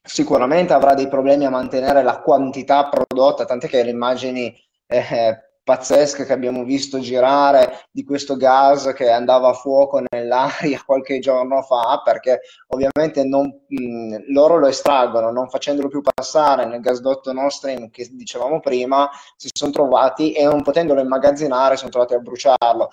sicuramente 0.01 0.73
avrà 0.73 0.93
dei 0.93 1.07
problemi 1.07 1.45
a 1.45 1.49
mantenere 1.49 2.01
la 2.01 2.21
quantità 2.21 2.89
prodotta, 2.89 3.45
tant'è 3.45 3.67
che 3.67 3.83
le 3.83 3.89
immagini 3.91 4.55
eh, 4.87 5.47
pazzesche 5.67 6.23
che 6.23 6.31
abbiamo 6.31 6.63
visto 6.63 6.97
girare 6.99 7.87
di 7.91 8.05
questo 8.05 8.37
gas 8.37 8.93
che 8.93 9.11
andava 9.11 9.49
a 9.49 9.53
fuoco 9.53 10.01
nell'aria 10.09 10.81
qualche 10.85 11.19
giorno 11.19 11.61
fa, 11.61 12.01
perché 12.05 12.39
ovviamente 12.67 13.25
non, 13.25 13.47
mh, 13.67 14.31
loro 14.31 14.59
lo 14.59 14.67
estraggono, 14.67 15.29
non 15.29 15.49
facendolo 15.49 15.89
più 15.89 16.01
passare 16.01 16.65
nel 16.65 16.79
gasdotto 16.79 17.33
Nord 17.33 17.49
Stream 17.49 17.89
che 17.89 18.07
dicevamo 18.09 18.61
prima, 18.61 19.09
si 19.35 19.49
sono 19.53 19.71
trovati 19.71 20.31
e 20.31 20.45
non 20.45 20.63
potendolo 20.63 21.01
immagazzinare 21.01 21.75
sono 21.75 21.89
trovati 21.89 22.13
a 22.13 22.19
bruciarlo 22.19 22.89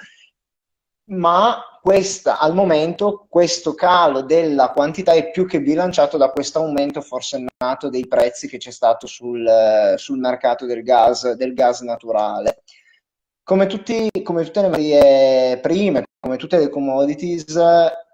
ma 1.06 1.62
questa, 1.82 2.38
al 2.38 2.54
momento 2.54 3.26
questo 3.28 3.75
calo 3.75 4.23
della 4.23 4.70
quantità 4.70 5.12
è 5.12 5.30
più 5.30 5.46
che 5.46 5.61
bilanciato 5.61 6.16
da 6.16 6.30
questo 6.30 6.61
aumento 6.61 7.02
forsennato 7.02 7.90
dei 7.90 8.06
prezzi 8.08 8.49
che 8.49 8.56
c'è 8.56 8.70
stato 8.70 9.06
sul, 9.06 9.94
sul 9.96 10.18
mercato 10.18 10.64
del 10.64 10.82
gas, 10.82 11.32
del 11.32 11.52
gas 11.52 11.80
naturale. 11.80 12.62
Come, 13.42 13.66
tutti, 13.66 14.08
come 14.23 14.44
tutte 14.44 14.62
le 14.62 14.68
materie 14.68 15.58
prime, 15.61 16.04
come 16.18 16.38
tutte 16.38 16.56
le 16.56 16.70
commodities, 16.70 17.44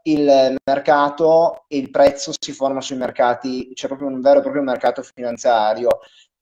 il 0.02 0.56
mercato 0.64 1.64
e 1.68 1.76
il 1.76 1.90
prezzo 1.90 2.32
si 2.37 2.52
forma 2.52 2.80
sui 2.80 2.97
mercati, 2.97 3.70
c'è 3.75 3.87
proprio 3.87 4.09
un 4.09 4.20
vero 4.20 4.38
e 4.38 4.42
proprio 4.42 4.62
mercato 4.62 5.02
finanziario. 5.02 6.00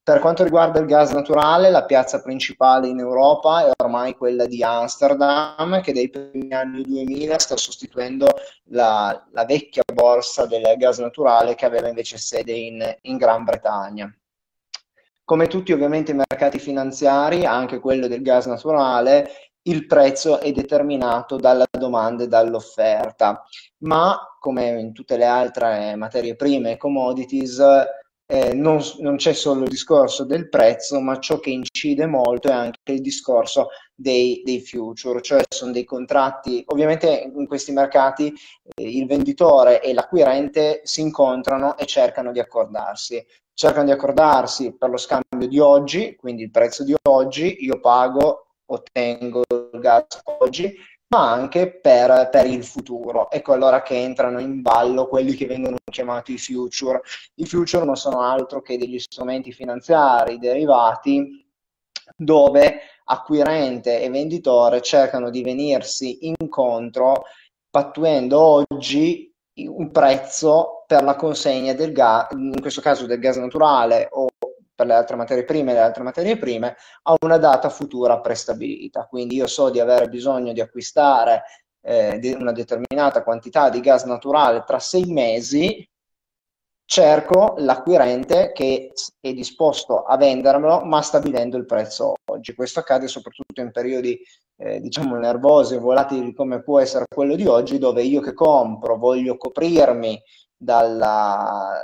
Per 0.09 0.21
quanto 0.21 0.43
riguarda 0.43 0.81
il 0.81 0.87
gas 0.87 1.12
naturale, 1.12 1.69
la 1.69 1.85
piazza 1.85 2.23
principale 2.23 2.88
in 2.88 2.99
Europa 2.99 3.67
è 3.67 3.71
ormai 3.77 4.17
quella 4.17 4.47
di 4.47 4.62
Amsterdam, 4.62 5.83
che 5.83 5.93
dai 5.93 6.09
primi 6.09 6.50
anni 6.55 6.81
2000 6.81 7.38
sta 7.38 7.59
sostituendo 7.59 8.27
la, 8.71 9.23
la 9.33 9.45
vecchia 9.45 9.83
borsa 9.93 10.47
del 10.47 10.62
gas 10.79 10.97
naturale 10.97 11.55
che 11.55 11.67
aveva 11.67 11.88
invece 11.88 12.17
sede 12.17 12.53
in, 12.53 12.97
in 13.03 13.19
Gran 13.19 13.45
Bretagna. 13.45 14.11
Come 15.25 15.47
tutti 15.47 15.73
ovviamente 15.73 16.12
i 16.12 16.15
mercati 16.15 16.59
finanziari, 16.59 17.45
anche 17.45 17.79
quello 17.79 18.07
del 18.07 18.23
gas 18.23 18.47
naturale, 18.47 19.31
il 19.65 19.87
prezzo 19.87 20.41
è 20.41 20.50
determinato 20.53 21.37
dalla 21.37 21.67
domanda 21.71 22.25
e 22.25 22.29
dall'offerta, 22.29 23.45
ma 23.81 24.19
come 24.41 24.71
in 24.81 24.95
tutte 24.95 25.19
le 25.19 25.27
altre 25.27 25.97
materie 25.97 26.35
prime 26.35 26.71
e 26.71 26.77
commodities, 26.79 27.62
eh, 28.31 28.53
non, 28.53 28.79
non, 28.99 29.17
c'è 29.17 29.33
solo 29.33 29.63
il 29.63 29.71
discorso 29.71 30.25
del 30.25 30.51
prezzo, 30.51 31.01
ma 31.01 31.19
ciò 31.19 31.39
che 31.39 31.49
incide 31.49 32.05
molto 32.07 32.49
è 32.49 32.53
anche 32.53 32.93
il 32.93 33.01
discorso 33.01 33.69
dei, 33.95 34.43
dei, 34.45 34.61
future, 34.61 35.23
cioè 35.23 35.43
sono 35.49 35.73
dei 35.73 35.85
contratti, 35.85 36.63
ovviamente 36.67 37.31
in 37.35 37.47
questi 37.47 37.73
mercati 37.73 38.31
eh, 38.75 38.83
il 38.83 39.07
venditore 39.07 39.81
e 39.81 39.95
l'acquirente 39.95 40.83
si 40.85 41.01
incontrano 41.01 41.79
e 41.79 41.87
cercano 41.87 42.31
di 42.31 42.39
accordarsi, 42.39 43.25
cercano 43.55 43.87
di 43.87 43.93
accordarsi 43.93 44.77
per 44.77 44.91
lo 44.91 44.99
scambio 44.99 45.49
di 45.49 45.59
oggi, 45.59 46.15
quindi 46.15 46.43
il 46.43 46.51
prezzo 46.51 46.85
di 46.85 46.95
oggi, 47.09 47.65
io 47.65 47.81
pago, 47.81 48.49
ottengo 48.67 49.43
il 49.73 49.81
gas 49.81 50.21
oggi, 50.41 50.77
ma 51.11 51.33
anche 51.33 51.79
per, 51.81 52.29
per, 52.31 52.47
il 52.47 52.65
futuro. 52.65 53.31
Ecco 53.31 53.53
allora 53.53 53.83
che 53.83 53.97
entrano 53.97 54.41
in 54.41 54.61
ballo 54.61 55.07
quelli 55.07 55.35
che 55.35 55.47
vengono 55.47 55.77
chiamati 55.91 56.37
future. 56.37 57.00
I 57.37 57.47
future 57.47 57.85
non 57.85 57.97
sono 57.97 58.21
altro 58.21 58.61
che 58.61 58.77
degli 58.77 58.99
strumenti 58.99 59.53
finanziari 59.53 60.38
derivati 60.38 61.47
dove 62.17 62.81
acquirente 63.05 64.03
e 64.03 64.11
venditore 64.11 64.83
cercano 64.83 65.31
di 65.31 65.43
venirsi 65.43 66.27
incontro 66.27 67.25
pattuendo 67.71 68.41
oggi 68.41 69.33
un 69.67 69.91
prezzo 69.91 70.85
per 70.87 71.03
la 71.03 71.17
consegna 71.17 71.73
del 71.73 71.93
gas, 71.93 72.29
in 72.33 72.61
questo 72.61 72.81
caso 72.81 73.07
del 73.07 73.19
gas 73.19 73.37
naturale 73.37 74.09
o 74.12 74.29
per 74.79 74.87
le 74.87 74.95
altre 74.95 75.17
materie 75.17 75.43
prime 75.43 75.73
e 75.73 75.75
le 75.75 75.81
altre 75.81 76.05
materie 76.05 76.39
prime 76.39 76.77
a 77.03 77.17
una 77.23 77.37
data 77.37 77.69
futura 77.69 78.21
prestabilita. 78.21 79.07
Quindi 79.07 79.35
io 79.35 79.49
so 79.49 79.71
di 79.71 79.81
avere 79.81 80.09
bisogno 80.09 80.53
di 80.53 80.61
acquistare 80.61 81.43
eh, 81.81 82.37
una 82.39 82.53
determinata 82.53 83.25
quantità 83.25 83.71
di 83.71 83.81
gas 83.81 84.05
naturale 84.05 84.63
tra 84.65 84.79
sei 84.79 85.07
mesi, 85.07 85.85
cerco 86.85 87.55
l'acquirente 87.59 88.53
che 88.53 88.93
è 89.19 89.33
disposto 89.33 90.05
a 90.05 90.17
vendermelo, 90.17 90.85
ma 90.85 91.03
stabilendo 91.03 91.57
il 91.57 91.67
prezzo 91.67 92.15
oggi. 92.31 92.55
Questo 92.55 92.79
accade 92.79 93.09
soprattutto 93.09 93.61
in 93.61 93.73
periodi 93.73 94.17
eh, 94.59 94.81
diciamo 94.81 95.17
nervosi 95.17 95.75
e 95.75 95.79
volatili 95.79 96.33
come 96.33 96.63
può 96.63 96.79
essere 96.79 97.07
quello 97.13 97.35
di 97.35 97.47
oggi, 97.47 97.79
dove 97.79 98.03
io 98.05 98.21
che 98.21 98.33
compro 98.33 98.97
voglio 98.97 99.37
coprirmi 99.37 100.23
dalla, 100.57 101.81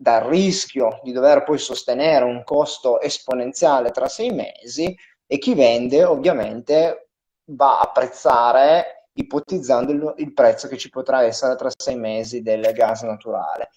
dal 0.00 0.22
rischio 0.22 1.00
di 1.02 1.10
dover 1.10 1.42
poi 1.42 1.58
sostenere 1.58 2.24
un 2.24 2.44
costo 2.44 3.00
esponenziale 3.00 3.90
tra 3.90 4.06
sei 4.06 4.30
mesi 4.30 4.96
e 5.26 5.38
chi 5.38 5.54
vende 5.54 6.04
ovviamente 6.04 7.08
va 7.46 7.80
a 7.80 7.90
prezzare 7.90 9.08
ipotizzando 9.14 9.90
il, 9.90 10.14
il 10.18 10.32
prezzo 10.32 10.68
che 10.68 10.78
ci 10.78 10.88
potrà 10.88 11.24
essere 11.24 11.56
tra 11.56 11.68
sei 11.76 11.96
mesi 11.96 12.42
del 12.42 12.72
gas 12.72 13.02
naturale. 13.02 13.70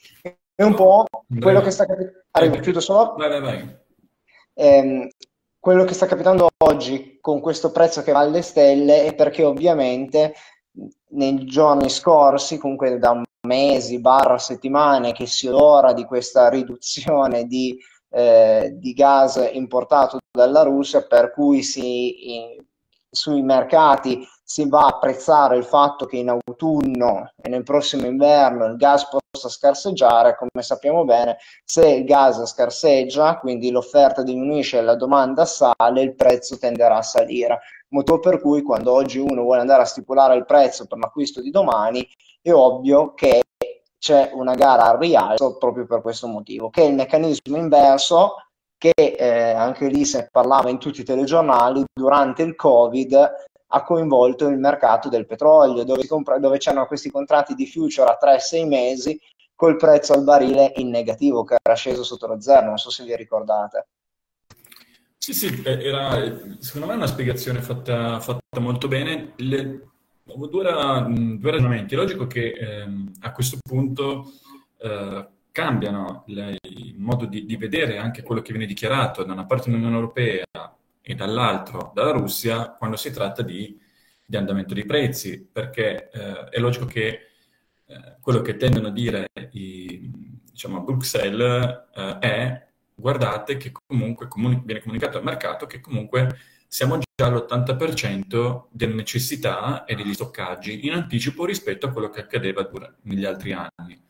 È 0.54 0.62
un 0.62 0.76
po' 0.76 1.06
quello 1.40 1.62
che 1.62 1.72
sta 1.72 1.86
capitando. 1.86 2.20
Arrivo, 2.32 2.60
chiudo 2.60 2.80
solo. 2.80 3.16
Vai, 3.18 3.30
vai, 3.30 3.42
vai. 3.42 3.80
Ehm, 4.54 5.10
quello 5.60 5.84
che 5.86 5.96
sta 5.96 6.06
capitando 6.06 6.50
oggi 6.66 7.18
con 7.20 7.40
questo 7.40 7.72
prezzo 7.72 8.04
che 8.04 8.12
va 8.12 8.20
alle 8.20 8.44
stelle 8.44 9.06
è 9.06 9.16
perché 9.16 9.44
ovviamente 9.44 10.36
nei 11.10 11.46
giorni 11.46 11.90
scorsi, 11.90 12.60
comunque 12.60 13.00
da 13.00 13.10
un 13.10 13.24
mesi, 13.42 14.00
barra 14.00 14.38
settimane 14.38 15.14
che 15.14 15.26
si 15.26 15.48
odora 15.48 15.94
di 15.94 16.06
questa 16.06 16.50
riduzione 16.50 17.46
di, 17.46 17.78
eh, 18.10 18.72
di 18.76 18.94
gas 18.94 19.50
importato 19.54 20.20
dalla 20.32 20.64
Russia, 20.64 21.04
per 21.04 21.32
cui 21.32 21.64
si, 21.64 22.36
in, 22.36 22.64
sui 23.10 23.42
mercati 23.42 24.26
si 24.44 24.68
va 24.68 24.82
a 24.82 24.88
apprezzare 24.88 25.58
il 25.58 25.64
fatto 25.64 26.06
che 26.06 26.18
in 26.18 26.30
autunno 26.30 27.34
e 27.42 27.50
nel 27.50 27.64
prossimo 27.64 28.06
inverno 28.06 28.66
il 28.66 28.78
gas 28.78 29.08
possa 29.08 29.50
scarseggiare, 29.50 30.36
come 30.36 30.64
sappiamo 30.64 31.04
bene, 31.04 31.38
se 31.64 31.88
il 31.88 32.04
gas 32.06 32.44
scarseggia, 32.46 33.40
quindi 33.40 33.72
l'offerta 33.72 34.24
diminuisce 34.24 34.78
e 34.78 34.82
la 34.82 34.96
domanda 34.96 35.46
sale, 35.46 36.02
il 36.02 36.16
prezzo 36.16 36.58
tenderà 36.58 36.98
a 36.98 37.02
salire. 37.02 37.60
Motivo 37.92 38.20
per 38.20 38.40
cui 38.40 38.62
quando 38.62 38.94
oggi 38.94 39.20
uno 39.20 39.42
vuole 39.42 39.60
andare 39.60 39.82
a 39.82 39.86
stipulare 39.86 40.36
il 40.36 40.46
prezzo 40.46 40.88
per 40.88 40.98
l'acquisto 40.98 41.42
di 41.42 41.50
domani, 41.50 42.08
è 42.42 42.52
ovvio 42.52 43.14
che 43.14 43.42
c'è 43.98 44.32
una 44.34 44.56
gara 44.56 44.86
al 44.86 44.98
rialzo 44.98 45.58
proprio 45.58 45.86
per 45.86 46.02
questo 46.02 46.28
motivo, 46.28 46.70
che 46.70 46.84
è 46.84 46.86
il 46.86 46.96
meccanismo 46.96 47.58
inverso 47.58 48.36
che 48.78 48.94
eh, 48.96 49.52
anche 49.52 49.88
lì 49.90 50.06
se 50.06 50.30
parlava 50.32 50.70
in 50.70 50.80
tutti 50.80 51.02
i 51.02 51.04
telegiornali 51.04 51.84
durante 51.94 52.42
il 52.42 52.56
Covid 52.56 53.32
ha 53.74 53.84
coinvolto 53.84 54.48
il 54.48 54.58
mercato 54.58 55.08
del 55.10 55.28
petrolio, 55.28 55.84
dove, 55.84 56.08
compra- 56.08 56.40
dove 56.40 56.58
c'erano 56.58 56.88
questi 56.88 57.12
contratti 57.12 57.54
di 57.54 57.68
future 57.68 58.10
a 58.10 58.18
3-6 58.20 58.68
mesi 58.68 59.20
col 59.54 59.76
prezzo 59.76 60.14
al 60.14 60.24
barile 60.24 60.72
in 60.78 60.90
negativo 60.90 61.44
che 61.44 61.58
era 61.62 61.76
sceso 61.76 62.04
sotto 62.04 62.26
lo 62.26 62.42
zero, 62.42 62.66
non 62.66 62.78
so 62.78 62.90
se 62.90 63.04
vi 63.04 63.16
ricordate. 63.16 63.88
Sì, 65.24 65.34
sì, 65.36 65.62
eh, 65.62 65.84
era 65.86 66.36
secondo 66.58 66.88
me 66.88 66.96
una 66.96 67.06
spiegazione 67.06 67.62
fatta, 67.62 68.20
fatta 68.20 68.60
molto 68.60 68.88
bene. 68.88 69.34
Le, 69.36 69.90
due, 70.24 70.50
due, 70.50 70.64
ragionamenti. 70.64 71.94
È 71.94 71.98
logico 71.98 72.26
che 72.26 72.54
ehm, 72.54 73.12
a 73.20 73.32
questo 73.32 73.58
punto 73.62 74.32
eh, 74.80 75.28
cambiano 75.52 76.24
le, 76.26 76.58
il 76.64 76.96
modo 76.98 77.26
di, 77.28 77.46
di, 77.46 77.56
vedere 77.56 78.00
anche 78.00 78.24
quello 78.24 78.42
che 78.42 78.52
viene 78.52 78.66
dichiarato 78.66 79.24
da 79.24 79.34
una 79.34 79.46
parte 79.46 79.70
dell'Unione 79.70 79.94
Europea 79.96 80.44
e 81.02 81.14
dall'altro 81.14 81.92
dalla 81.94 82.12
Russia 82.14 82.72
quando 82.72 82.98
si 82.98 83.12
tratta 83.12 83.44
di, 83.44 83.80
di 84.26 84.38
andamento 84.38 84.74
dei 84.74 84.86
prezzi, 84.86 85.48
perché 85.52 86.10
eh, 86.12 86.46
è 86.50 86.60
logico 86.60 86.86
che 86.86 87.28
eh, 87.86 88.18
quello 88.20 88.42
che 88.42 88.58
tendono 88.58 88.88
a 88.88 88.92
dire 88.92 89.30
i, 89.52 90.10
diciamo, 90.52 90.78
a 90.78 90.82
Bruxelles 90.82 91.84
eh, 91.94 92.18
è 92.18 92.71
guardate 93.02 93.58
che 93.58 93.74
comunque 93.86 94.28
comuni- 94.30 94.62
viene 94.64 94.82
comunicato 94.82 95.18
al 95.18 95.24
mercato 95.26 95.66
che 95.66 95.82
comunque 95.82 96.38
siamo 96.68 96.98
già 96.98 97.26
all'80% 97.26 98.68
delle 98.72 98.94
necessità 98.94 99.84
e 99.84 99.96
degli 99.96 100.14
stoccaggi 100.14 100.86
in 100.86 100.94
anticipo 100.94 101.44
rispetto 101.44 101.88
a 101.88 101.92
quello 101.92 102.10
che 102.10 102.22
accadeva 102.22 102.70
negli 103.02 103.26
altri 103.26 103.52
anni. 103.52 104.02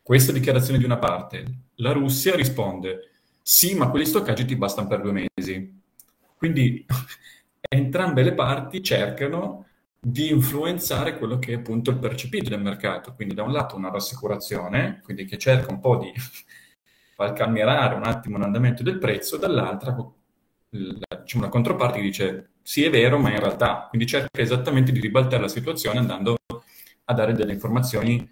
Questa 0.00 0.32
dichiarazione 0.32 0.78
di 0.78 0.86
una 0.86 0.96
parte. 0.96 1.44
La 1.76 1.92
Russia 1.92 2.34
risponde, 2.34 3.10
sì, 3.42 3.74
ma 3.74 3.90
quegli 3.90 4.06
stoccaggi 4.06 4.46
ti 4.46 4.56
bastano 4.56 4.88
per 4.88 5.02
due 5.02 5.28
mesi. 5.36 5.82
Quindi 6.36 6.86
entrambe 7.68 8.22
le 8.22 8.32
parti 8.32 8.82
cercano 8.82 9.66
di 10.00 10.30
influenzare 10.30 11.18
quello 11.18 11.38
che 11.38 11.52
è 11.52 11.56
appunto 11.56 11.90
il 11.90 11.98
percepito 11.98 12.48
del 12.48 12.62
mercato. 12.62 13.12
Quindi 13.14 13.34
da 13.34 13.42
un 13.42 13.52
lato 13.52 13.76
una 13.76 13.90
rassicurazione, 13.90 15.00
quindi 15.04 15.26
che 15.26 15.36
cerca 15.36 15.70
un 15.70 15.80
po' 15.80 15.98
di 15.98 16.12
far 17.20 17.34
calmierare 17.34 17.94
un 17.94 18.04
attimo 18.04 18.38
l'andamento 18.38 18.82
del 18.82 18.96
prezzo, 18.98 19.36
dall'altra 19.36 19.94
c'è 21.24 21.36
una 21.36 21.50
controparte 21.50 21.98
che 21.98 22.04
dice 22.04 22.50
sì 22.62 22.82
è 22.82 22.88
vero, 22.88 23.18
ma 23.18 23.30
in 23.30 23.40
realtà, 23.40 23.86
quindi 23.90 24.06
cerca 24.06 24.40
esattamente 24.40 24.90
di 24.90 25.00
ribaltare 25.00 25.42
la 25.42 25.48
situazione 25.48 25.98
andando 25.98 26.36
a 27.04 27.12
dare 27.12 27.34
delle 27.34 27.52
informazioni 27.52 28.26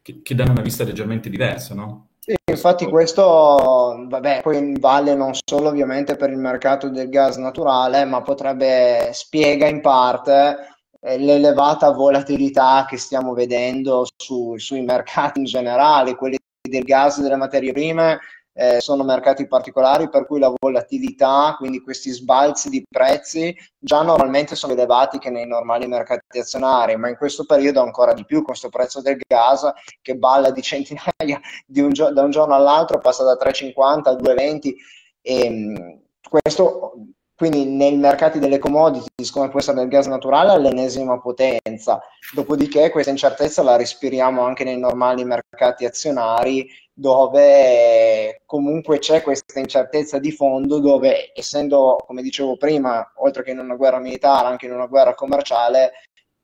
che, 0.00 0.22
che 0.22 0.34
danno 0.34 0.52
una 0.52 0.62
vista 0.62 0.82
leggermente 0.84 1.28
diversa, 1.28 1.74
no? 1.74 2.08
Sì, 2.20 2.34
infatti 2.50 2.86
questo 2.86 4.06
vabbè, 4.08 4.40
poi 4.42 4.78
vale 4.78 5.14
non 5.14 5.32
solo 5.44 5.68
ovviamente 5.68 6.16
per 6.16 6.30
il 6.30 6.38
mercato 6.38 6.88
del 6.88 7.10
gas 7.10 7.36
naturale, 7.36 8.06
ma 8.06 8.22
potrebbe 8.22 9.10
spiega 9.12 9.66
in 9.66 9.82
parte 9.82 10.78
eh, 11.00 11.18
l'elevata 11.18 11.90
volatilità 11.90 12.86
che 12.88 12.96
stiamo 12.96 13.34
vedendo 13.34 14.06
su, 14.16 14.56
sui 14.56 14.82
mercati 14.82 15.40
in 15.40 15.44
generale, 15.44 16.14
quelli 16.14 16.38
del 16.68 16.84
gas 16.84 17.18
e 17.18 17.22
delle 17.22 17.36
materie 17.36 17.72
prime 17.72 18.20
eh, 18.54 18.80
sono 18.80 19.02
mercati 19.02 19.48
particolari 19.48 20.08
per 20.08 20.26
cui 20.26 20.38
la 20.38 20.52
volatilità, 20.56 21.54
quindi 21.56 21.80
questi 21.80 22.10
sbalzi 22.10 22.68
di 22.68 22.84
prezzi 22.88 23.56
già 23.78 24.02
normalmente 24.02 24.54
sono 24.54 24.74
elevati 24.74 25.18
che 25.18 25.30
nei 25.30 25.46
normali 25.46 25.86
mercati 25.86 26.38
azionari, 26.38 26.96
ma 26.96 27.08
in 27.08 27.16
questo 27.16 27.44
periodo 27.44 27.80
ancora 27.80 28.12
di 28.12 28.24
più 28.24 28.36
con 28.36 28.46
questo 28.46 28.68
prezzo 28.68 29.00
del 29.00 29.18
gas 29.26 29.70
che 30.00 30.16
balla 30.16 30.50
di 30.50 30.62
centinaia 30.62 31.40
di 31.66 31.80
un 31.80 31.92
gio- 31.92 32.12
da 32.12 32.22
un 32.22 32.30
giorno 32.30 32.54
all'altro, 32.54 32.98
passa 32.98 33.24
da 33.24 33.36
3,50 33.36 34.08
a 34.10 34.14
2,20 34.14 34.74
e 35.22 36.06
questo 36.28 36.92
quindi 37.34 37.64
nei 37.64 37.96
mercati 37.96 38.38
delle 38.38 38.58
commodities 38.58 39.30
come 39.30 39.48
può 39.48 39.58
essere 39.58 39.82
il 39.82 39.88
gas 39.88 40.06
naturale 40.06 40.52
all'ennesima 40.52 41.18
potenza. 41.20 42.00
Dopodiché 42.32 42.90
questa 42.90 43.10
incertezza 43.10 43.62
la 43.62 43.76
respiriamo 43.76 44.42
anche 44.42 44.64
nei 44.64 44.78
normali 44.78 45.24
mercati 45.24 45.84
azionari 45.84 46.68
dove 46.94 48.42
comunque 48.44 48.98
c'è 48.98 49.22
questa 49.22 49.58
incertezza 49.58 50.18
di 50.18 50.30
fondo 50.30 50.78
dove 50.78 51.32
essendo 51.34 51.96
come 52.06 52.20
dicevo 52.20 52.56
prima 52.58 53.12
oltre 53.16 53.42
che 53.42 53.50
in 53.52 53.58
una 53.58 53.76
guerra 53.76 53.98
militare 53.98 54.46
anche 54.48 54.66
in 54.66 54.72
una 54.72 54.86
guerra 54.86 55.14
commerciale 55.14 55.92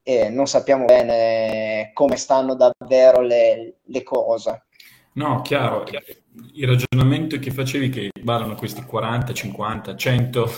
eh, 0.03 0.31
non 0.31 0.47
sappiamo 0.47 0.87
bene 0.87 1.91
come 1.93 2.17
stanno 2.17 2.55
davvero 2.55 3.21
le, 3.21 3.81
le 3.83 4.03
cose 4.03 4.68
No, 5.19 5.43
chiaro, 5.43 5.85
il 6.53 6.67
ragionamento 6.69 7.41
che 7.41 7.51
facevi 7.51 7.89
che 7.89 8.11
valgono 8.23 8.55
questi 8.55 8.83
40, 8.83 9.33
50, 9.35 9.97
100 9.97 10.51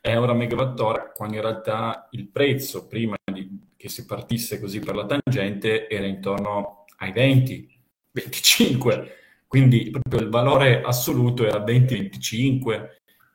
euro 0.00 0.30
a 0.30 0.34
megawattora, 0.36 1.10
quando 1.12 1.34
in 1.34 1.42
realtà 1.42 2.06
il 2.12 2.28
prezzo 2.28 2.86
prima 2.86 3.16
di, 3.24 3.72
che 3.76 3.88
si 3.88 4.04
partisse 4.04 4.60
così 4.60 4.78
per 4.78 4.94
la 4.94 5.06
tangente 5.06 5.88
era 5.88 6.06
intorno 6.06 6.84
ai 6.98 7.10
20, 7.10 7.80
25, 8.12 9.14
quindi 9.48 9.90
proprio 9.90 10.20
il 10.20 10.28
valore 10.28 10.82
assoluto 10.82 11.44
era 11.44 11.64
20-25 11.64 12.86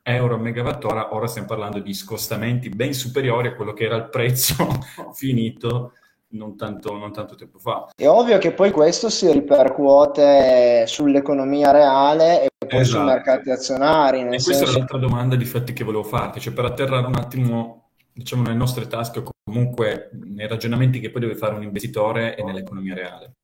euro 0.04 0.36
a 0.36 0.38
megawattora, 0.38 1.14
ora 1.14 1.26
stiamo 1.26 1.48
parlando 1.48 1.80
di 1.80 1.92
scostamenti 1.92 2.70
ben 2.70 2.94
superiori 2.94 3.48
a 3.48 3.54
quello 3.54 3.74
che 3.74 3.84
era 3.84 3.96
il 3.96 4.08
prezzo 4.08 4.66
finito 5.12 5.92
non 6.32 6.56
tanto, 6.56 6.96
non 6.96 7.12
tanto 7.12 7.34
tempo 7.34 7.58
fa. 7.58 7.88
È 7.94 8.08
ovvio 8.08 8.38
che 8.38 8.52
poi 8.52 8.70
questo 8.70 9.08
si 9.08 9.30
ripercuote 9.30 10.84
sull'economia 10.86 11.70
reale 11.70 12.44
e 12.44 12.50
poi 12.66 12.80
esatto. 12.80 12.98
sui 12.98 13.06
mercati 13.06 13.50
azionari. 13.50 14.20
e 14.20 14.26
questa 14.26 14.52
senso... 14.52 14.72
è 14.72 14.78
l'altra 14.78 14.98
domanda 14.98 15.36
di 15.36 15.44
fatti 15.44 15.72
che 15.72 15.84
volevo 15.84 16.04
farti, 16.04 16.40
cioè 16.40 16.52
per 16.52 16.66
atterrare 16.66 17.06
un 17.06 17.16
attimo 17.16 17.80
diciamo 18.14 18.42
nelle 18.42 18.54
nostre 18.54 18.86
tasche 18.86 19.20
o 19.20 19.30
comunque 19.42 20.10
nei 20.12 20.46
ragionamenti 20.46 21.00
che 21.00 21.10
poi 21.10 21.22
deve 21.22 21.34
fare 21.34 21.54
un 21.54 21.62
investitore 21.62 22.36
e 22.36 22.42
nell'economia 22.42 22.94
reale. 22.94 23.34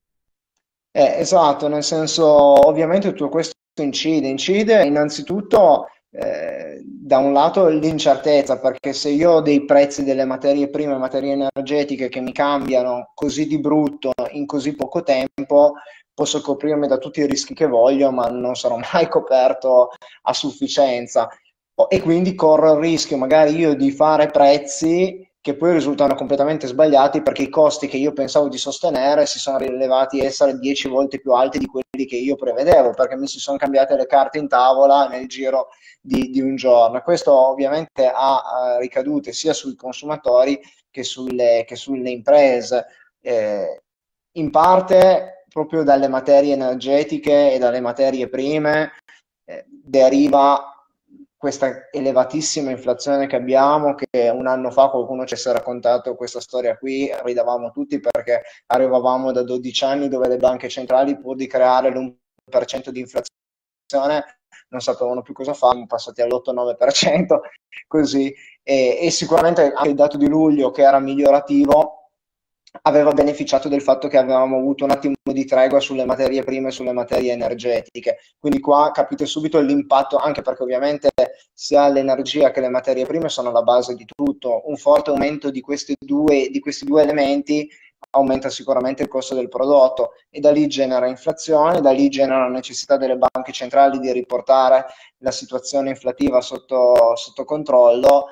Eh, 0.90 1.16
esatto, 1.18 1.68
nel 1.68 1.85
senso 1.85 2.27
ovviamente 2.66 3.11
tutto 3.11 3.29
questo 3.29 3.55
incide, 3.81 4.29
incide 4.29 4.85
innanzitutto 4.85 5.87
da 6.11 7.18
un 7.18 7.33
lato 7.33 7.68
l'incertezza, 7.68 8.59
perché 8.59 8.92
se 8.92 9.11
io 9.11 9.33
ho 9.33 9.40
dei 9.40 9.64
prezzi 9.64 10.05
delle 10.05 10.25
materie 10.25 10.68
prime, 10.68 10.97
materie 10.97 11.33
energetiche 11.33 12.09
che 12.09 12.21
mi 12.21 12.33
cambiano 12.33 13.11
così 13.14 13.47
di 13.47 13.59
brutto 13.61 14.12
in 14.33 14.47
così 14.47 14.75
poco 14.75 15.03
tempo, 15.03 15.75
posso 16.14 16.40
coprirmi 16.40 16.87
da 16.87 16.99
tutti 16.99 17.21
i 17.21 17.27
rischi 17.27 17.55
che 17.55 17.66
voglio, 17.66 18.11
ma 18.11 18.29
non 18.29 18.57
sarò 18.57 18.79
mai 18.92 19.09
coperto 19.09 19.90
a 20.23 20.33
sufficienza. 20.33 21.29
E 21.88 22.01
quindi 22.01 22.35
corro 22.35 22.73
il 22.73 22.81
rischio 22.81 23.16
magari 23.16 23.55
io 23.55 23.75
di 23.75 23.92
fare 23.92 24.27
prezzi 24.27 25.28
che 25.49 25.57
poi 25.57 25.73
risultano 25.73 26.15
completamente 26.15 26.67
sbagliati 26.67 27.23
perché 27.23 27.41
i 27.41 27.49
costi 27.49 27.87
che 27.87 27.97
io 27.97 28.13
pensavo 28.13 28.49
di 28.49 28.59
sostenere 28.59 29.25
si 29.25 29.39
sono 29.39 29.57
rilevati 29.57 30.21
essere 30.21 30.59
10 30.59 30.89
volte 30.89 31.21
più 31.21 31.33
alti 31.33 31.59
di 31.59 31.65
quelli 31.65 32.05
che 32.07 32.17
io 32.17 32.37
prevedevo 32.37 32.91
perché 32.91 33.17
mi 33.17 33.27
si 33.27 33.39
sono 33.39 33.57
cambiate 33.57 33.97
le 33.97 34.05
carte 34.05 34.37
in 34.37 34.47
tavola 34.47 35.09
nel 35.09 35.27
giro 35.27 35.69
di, 36.03 36.29
di 36.29 36.43
un 36.43 36.55
giorno. 36.57 37.01
Questo 37.01 37.33
ovviamente 37.33 38.13
ha 38.15 38.77
uh, 38.77 38.79
ricadute 38.79 39.33
sia 39.33 39.55
sui 39.55 39.75
consumatori 39.75 40.61
che 40.91 41.03
sulle, 41.03 41.65
che 41.67 41.77
sulle 41.77 42.11
imprese. 42.11 42.85
Eh, 43.23 43.85
in 44.33 44.51
parte 44.51 45.47
proprio 45.49 45.83
dalle 45.83 46.09
materie 46.09 46.53
energetiche 46.53 47.55
e 47.55 47.59
dalle 47.59 47.81
materie 47.81 48.29
prime 48.29 48.93
eh, 49.47 49.65
deriva 49.67 50.78
questa 51.38 51.88
elevatissima 51.92 52.70
inflazione 52.70 53.29
che 53.29 53.37
abbiamo, 53.37 53.94
che 53.94 54.29
un 54.29 54.48
anno 54.48 54.70
fa 54.72 54.88
qualcuno 54.90 55.24
ci 55.24 55.37
si 55.37 55.48
è 55.48 55.53
raccontato 55.53 56.16
questa 56.16 56.40
storia 56.40 56.77
qui, 56.77 57.09
ridavamo 57.22 57.70
tutti 57.70 58.01
perché 58.01 58.42
arrivavamo 58.66 59.31
da 59.31 59.44
12 59.44 59.85
anni 59.85 60.09
dove 60.09 60.27
le 60.27 60.37
banche 60.37 60.68
centrali 60.68 61.16
pur 61.16 61.37
di 61.37 61.46
creare 61.46 61.90
l'1% 61.90 62.88
di 62.88 63.01
inflazione 63.01 64.38
non 64.70 64.81
sapevano 64.81 65.22
più 65.22 65.33
cosa 65.33 65.55
fare, 65.55 65.85
passati 65.87 66.20
all'8-9%, 66.20 67.38
così, 67.87 68.35
e, 68.62 68.98
e 69.01 69.11
sicuramente 69.11 69.72
anche 69.72 69.88
il 69.88 69.94
dato 69.94 70.16
di 70.16 70.29
luglio 70.29 70.70
che 70.70 70.83
era 70.83 70.98
migliorativo 70.98 71.98
aveva 72.83 73.13
beneficiato 73.13 73.69
del 73.69 73.83
fatto 73.83 74.09
che 74.09 74.19
avevamo 74.19 74.57
avuto 74.57 74.85
un 74.85 74.91
attimo 74.91 75.15
di 75.23 75.45
tregua 75.45 75.81
sulle 75.81 76.05
materie 76.05 76.43
prime 76.43 76.69
e 76.69 76.73
sulle 76.73 76.93
materie 76.93 77.33
energetiche. 77.33 78.19
Quindi 78.39 78.61
qua 78.61 78.91
capite 78.93 79.27
subito 79.27 79.59
l'impatto, 79.61 80.17
anche 80.17 80.43
perché 80.43 80.63
ovviamente 80.63 81.11
sia 81.53 81.89
l'energia 81.89 82.51
che 82.51 82.61
le 82.61 82.69
materie 82.69 83.07
prime 83.07 83.29
sono 83.29 83.51
la 83.51 83.63
base 83.63 83.95
di 83.95 84.05
tutto. 84.05 84.63
Un 84.67 84.77
forte 84.77 85.11
aumento 85.11 85.51
di, 85.51 85.63
due, 85.99 86.49
di 86.51 86.61
questi 86.61 86.85
due 86.85 87.03
elementi 87.03 87.69
aumenta 88.11 88.49
sicuramente 88.49 89.03
il 89.03 89.09
costo 89.09 89.35
del 89.35 89.49
prodotto 89.49 90.13
e 90.31 90.41
da 90.41 90.51
lì 90.51 90.67
genera 90.69 91.09
inflazione, 91.09 91.81
da 91.81 91.91
lì 91.91 92.09
genera 92.09 92.45
la 92.45 92.49
necessità 92.49 92.97
delle 92.97 93.17
banche 93.17 93.53
centrali 93.53 93.99
di 93.99 94.13
riportare 94.13 94.87
la 95.19 95.33
situazione 95.33 95.91
inflativa 95.91 96.41
sotto, 96.41 97.17
sotto 97.17 97.45
controllo 97.45 98.29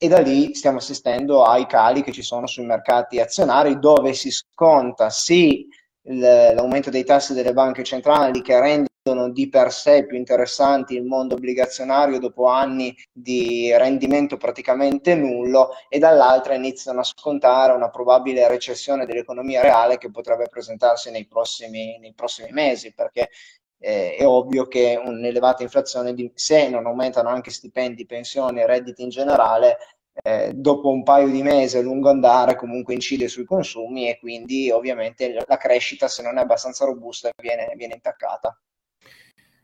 e 0.00 0.06
da 0.06 0.20
lì 0.20 0.54
stiamo 0.54 0.78
assistendo 0.78 1.44
ai 1.44 1.66
cali 1.66 2.02
che 2.02 2.12
ci 2.12 2.22
sono 2.22 2.46
sui 2.46 2.64
mercati 2.64 3.18
azionari 3.18 3.80
dove 3.80 4.12
si 4.14 4.30
sconta 4.30 5.10
sì 5.10 5.66
l'aumento 6.02 6.88
dei 6.88 7.04
tassi 7.04 7.34
delle 7.34 7.52
banche 7.52 7.82
centrali 7.82 8.40
che 8.40 8.58
rendono 8.60 9.30
di 9.30 9.48
per 9.48 9.72
sé 9.72 10.06
più 10.06 10.16
interessanti 10.16 10.94
il 10.94 11.04
mondo 11.04 11.34
obbligazionario 11.34 12.20
dopo 12.20 12.46
anni 12.46 12.94
di 13.12 13.74
rendimento 13.76 14.36
praticamente 14.36 15.16
nullo 15.16 15.70
e 15.88 15.98
dall'altra 15.98 16.54
iniziano 16.54 17.00
a 17.00 17.04
scontare 17.04 17.72
una 17.72 17.90
probabile 17.90 18.46
recessione 18.46 19.04
dell'economia 19.04 19.60
reale 19.62 19.98
che 19.98 20.10
potrebbe 20.10 20.46
presentarsi 20.48 21.10
nei 21.10 21.26
prossimi, 21.26 21.98
nei 21.98 22.14
prossimi 22.14 22.50
mesi 22.52 22.94
perché 22.94 23.30
eh, 23.78 24.16
è 24.16 24.26
ovvio 24.26 24.66
che 24.66 25.00
un'elevata 25.02 25.62
inflazione, 25.62 26.14
di, 26.14 26.30
se 26.34 26.68
non 26.68 26.86
aumentano 26.86 27.28
anche 27.28 27.50
stipendi, 27.50 28.06
pensioni 28.06 28.60
e 28.60 28.66
redditi 28.66 29.02
in 29.02 29.08
generale, 29.08 29.78
eh, 30.22 30.52
dopo 30.54 30.90
un 30.90 31.04
paio 31.04 31.28
di 31.28 31.42
mesi 31.42 31.76
a 31.76 31.82
lungo 31.82 32.10
andare 32.10 32.56
comunque 32.56 32.94
incide 32.94 33.28
sui 33.28 33.44
consumi 33.44 34.08
e 34.08 34.18
quindi 34.18 34.70
ovviamente 34.70 35.44
la 35.46 35.56
crescita, 35.56 36.08
se 36.08 36.22
non 36.22 36.38
è 36.38 36.40
abbastanza 36.40 36.84
robusta, 36.84 37.30
viene, 37.40 37.72
viene 37.76 37.94
intaccata. 37.94 38.58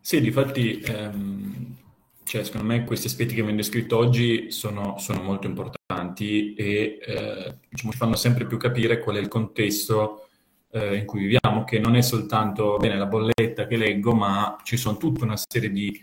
Sì, 0.01 0.21
difatti, 0.21 0.81
ehm, 0.81 1.77
cioè, 2.25 2.45
secondo 2.45 2.67
me 2.67 2.85
questi 2.85 3.07
aspetti 3.07 3.35
che 3.35 3.43
ho 3.43 3.51
descritto 3.51 3.97
oggi 3.97 4.51
sono, 4.51 4.99
sono 4.99 5.23
molto 5.23 5.47
importanti 5.47 6.55
e 6.55 6.99
eh, 7.01 7.59
diciamo, 7.69 7.93
ci 7.93 7.99
fanno 7.99 8.17
sempre 8.17 8.47
più 8.47 8.57
capire 8.59 8.99
qual 8.99 9.17
è 9.17 9.21
il 9.21 9.29
contesto 9.29 10.29
eh, 10.75 10.97
in 10.97 11.07
cui 11.07 11.21
viviamo, 11.21 11.63
che 11.65 11.79
non 11.79 11.95
è 11.95 12.03
soltanto 12.03 12.77
bene, 12.79 12.97
la 12.97 13.07
bolletta 13.07 13.67
che 13.67 13.77
leggo, 13.77 14.13
ma 14.13 14.57
ci 14.65 14.77
sono 14.77 14.97
tutta 14.97 15.25
una 15.25 15.37
serie 15.37 15.71
di, 15.71 15.97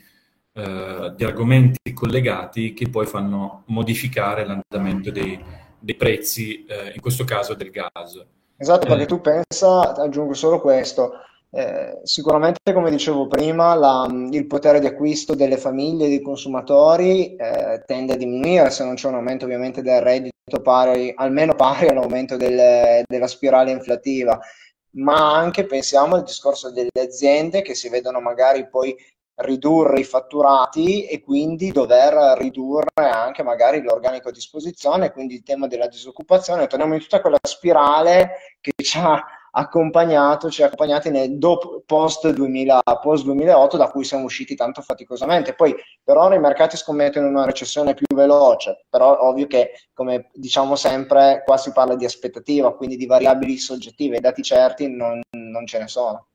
eh, 0.54 1.14
di 1.16 1.24
argomenti 1.26 1.92
collegati 1.94 2.74
che 2.74 2.90
poi 2.90 3.06
fanno 3.06 3.64
modificare 3.68 4.46
l'andamento 4.46 5.12
dei, 5.12 5.38
dei 5.78 5.96
prezzi, 5.96 6.64
eh, 6.66 6.94
in 6.96 7.02
questo 7.02 7.26
caso 7.26 7.54
del 7.54 7.70
gas. 7.70 8.26
Esatto, 8.56 8.88
perché 8.88 9.04
eh. 9.04 9.08
tu 9.08 9.20
pensa, 9.20 9.94
aggiungo 9.94 10.34
solo 10.34 10.62
questo, 10.62 11.16
eh, 11.50 12.00
sicuramente, 12.04 12.72
come 12.72 12.90
dicevo 12.90 13.28
prima, 13.28 13.76
la, 13.76 14.08
il 14.32 14.48
potere 14.48 14.80
di 14.80 14.86
acquisto 14.86 15.36
delle 15.36 15.58
famiglie 15.58 16.06
e 16.06 16.10
dei 16.10 16.22
consumatori 16.22 17.36
eh, 17.36 17.84
tende 17.86 18.14
a 18.14 18.18
diminuire 18.18 18.70
se 18.70 18.86
non 18.86 18.94
c'è 18.94 19.10
un 19.10 19.16
aumento 19.16 19.44
ovviamente 19.44 19.82
del 19.82 20.02
reddito 20.02 20.32
pari, 20.60 21.14
almeno 21.16 21.56
pari 21.56 21.88
all'aumento 21.88 22.36
del, 22.36 23.04
della 23.08 23.28
spirale 23.28 23.72
inflativa. 23.72 24.40
Ma 24.96 25.38
anche 25.38 25.66
pensiamo 25.66 26.16
al 26.16 26.24
discorso 26.24 26.72
delle 26.72 26.90
aziende 27.00 27.62
che 27.62 27.76
si 27.76 27.88
vedono 27.88 28.20
magari 28.20 28.68
poi 28.68 28.94
ridurre 29.36 30.00
i 30.02 30.04
fatturati 30.04 31.06
e 31.06 31.22
quindi 31.22 31.72
dover 31.72 32.38
ridurre 32.38 33.10
anche 33.10 33.44
magari 33.44 33.82
l'organico 33.82 34.30
a 34.30 34.34
disposizione, 34.34 35.12
quindi 35.12 35.36
il 35.36 35.44
tema 35.44 35.68
della 35.68 35.88
disoccupazione, 35.88 36.68
torniamo 36.68 36.94
in 36.94 37.00
tutta 37.00 37.22
quella 37.22 37.40
spirale 37.42 38.58
che 38.60 38.72
ci 38.84 38.98
ha 38.98 39.24
accompagnato, 39.52 40.50
ci 40.50 40.62
ha 40.62 40.66
accompagnati 40.66 41.10
nel 41.10 41.38
dopo, 41.38 41.84
post, 41.86 42.30
2000, 42.30 42.82
post 43.02 43.24
2008 43.26 43.78
da 43.78 43.90
cui 43.90 44.04
siamo 44.04 44.26
usciti 44.26 44.56
tanto 44.56 44.82
faticosamente. 44.82 45.54
Poi 45.54 45.76
per 46.04 46.18
ora 46.18 46.36
i 46.36 46.40
mercati 46.40 46.78
scommettono 46.78 47.28
una 47.28 47.46
recessione 47.46 47.94
più 47.94 48.06
veloce, 48.16 48.86
però 48.90 49.20
ovvio 49.22 49.48
che 49.48 49.72
come 49.94 50.30
diciamo 50.34 50.76
sempre 50.76 51.44
qua 51.46 51.58
si 51.58 51.72
parla 51.72 51.96
di 51.96 52.06
aspettativa, 52.06 52.76
quindi 52.76 52.96
di 52.96 53.06
variabili 53.06 53.58
soggettive, 53.58 54.18
i 54.18 54.22
dati 54.22 54.42
certi 54.42 54.90
non, 54.90 55.22
non 55.32 55.66
ce 55.66 55.80
ne 55.80 55.88
sono. 55.88 56.28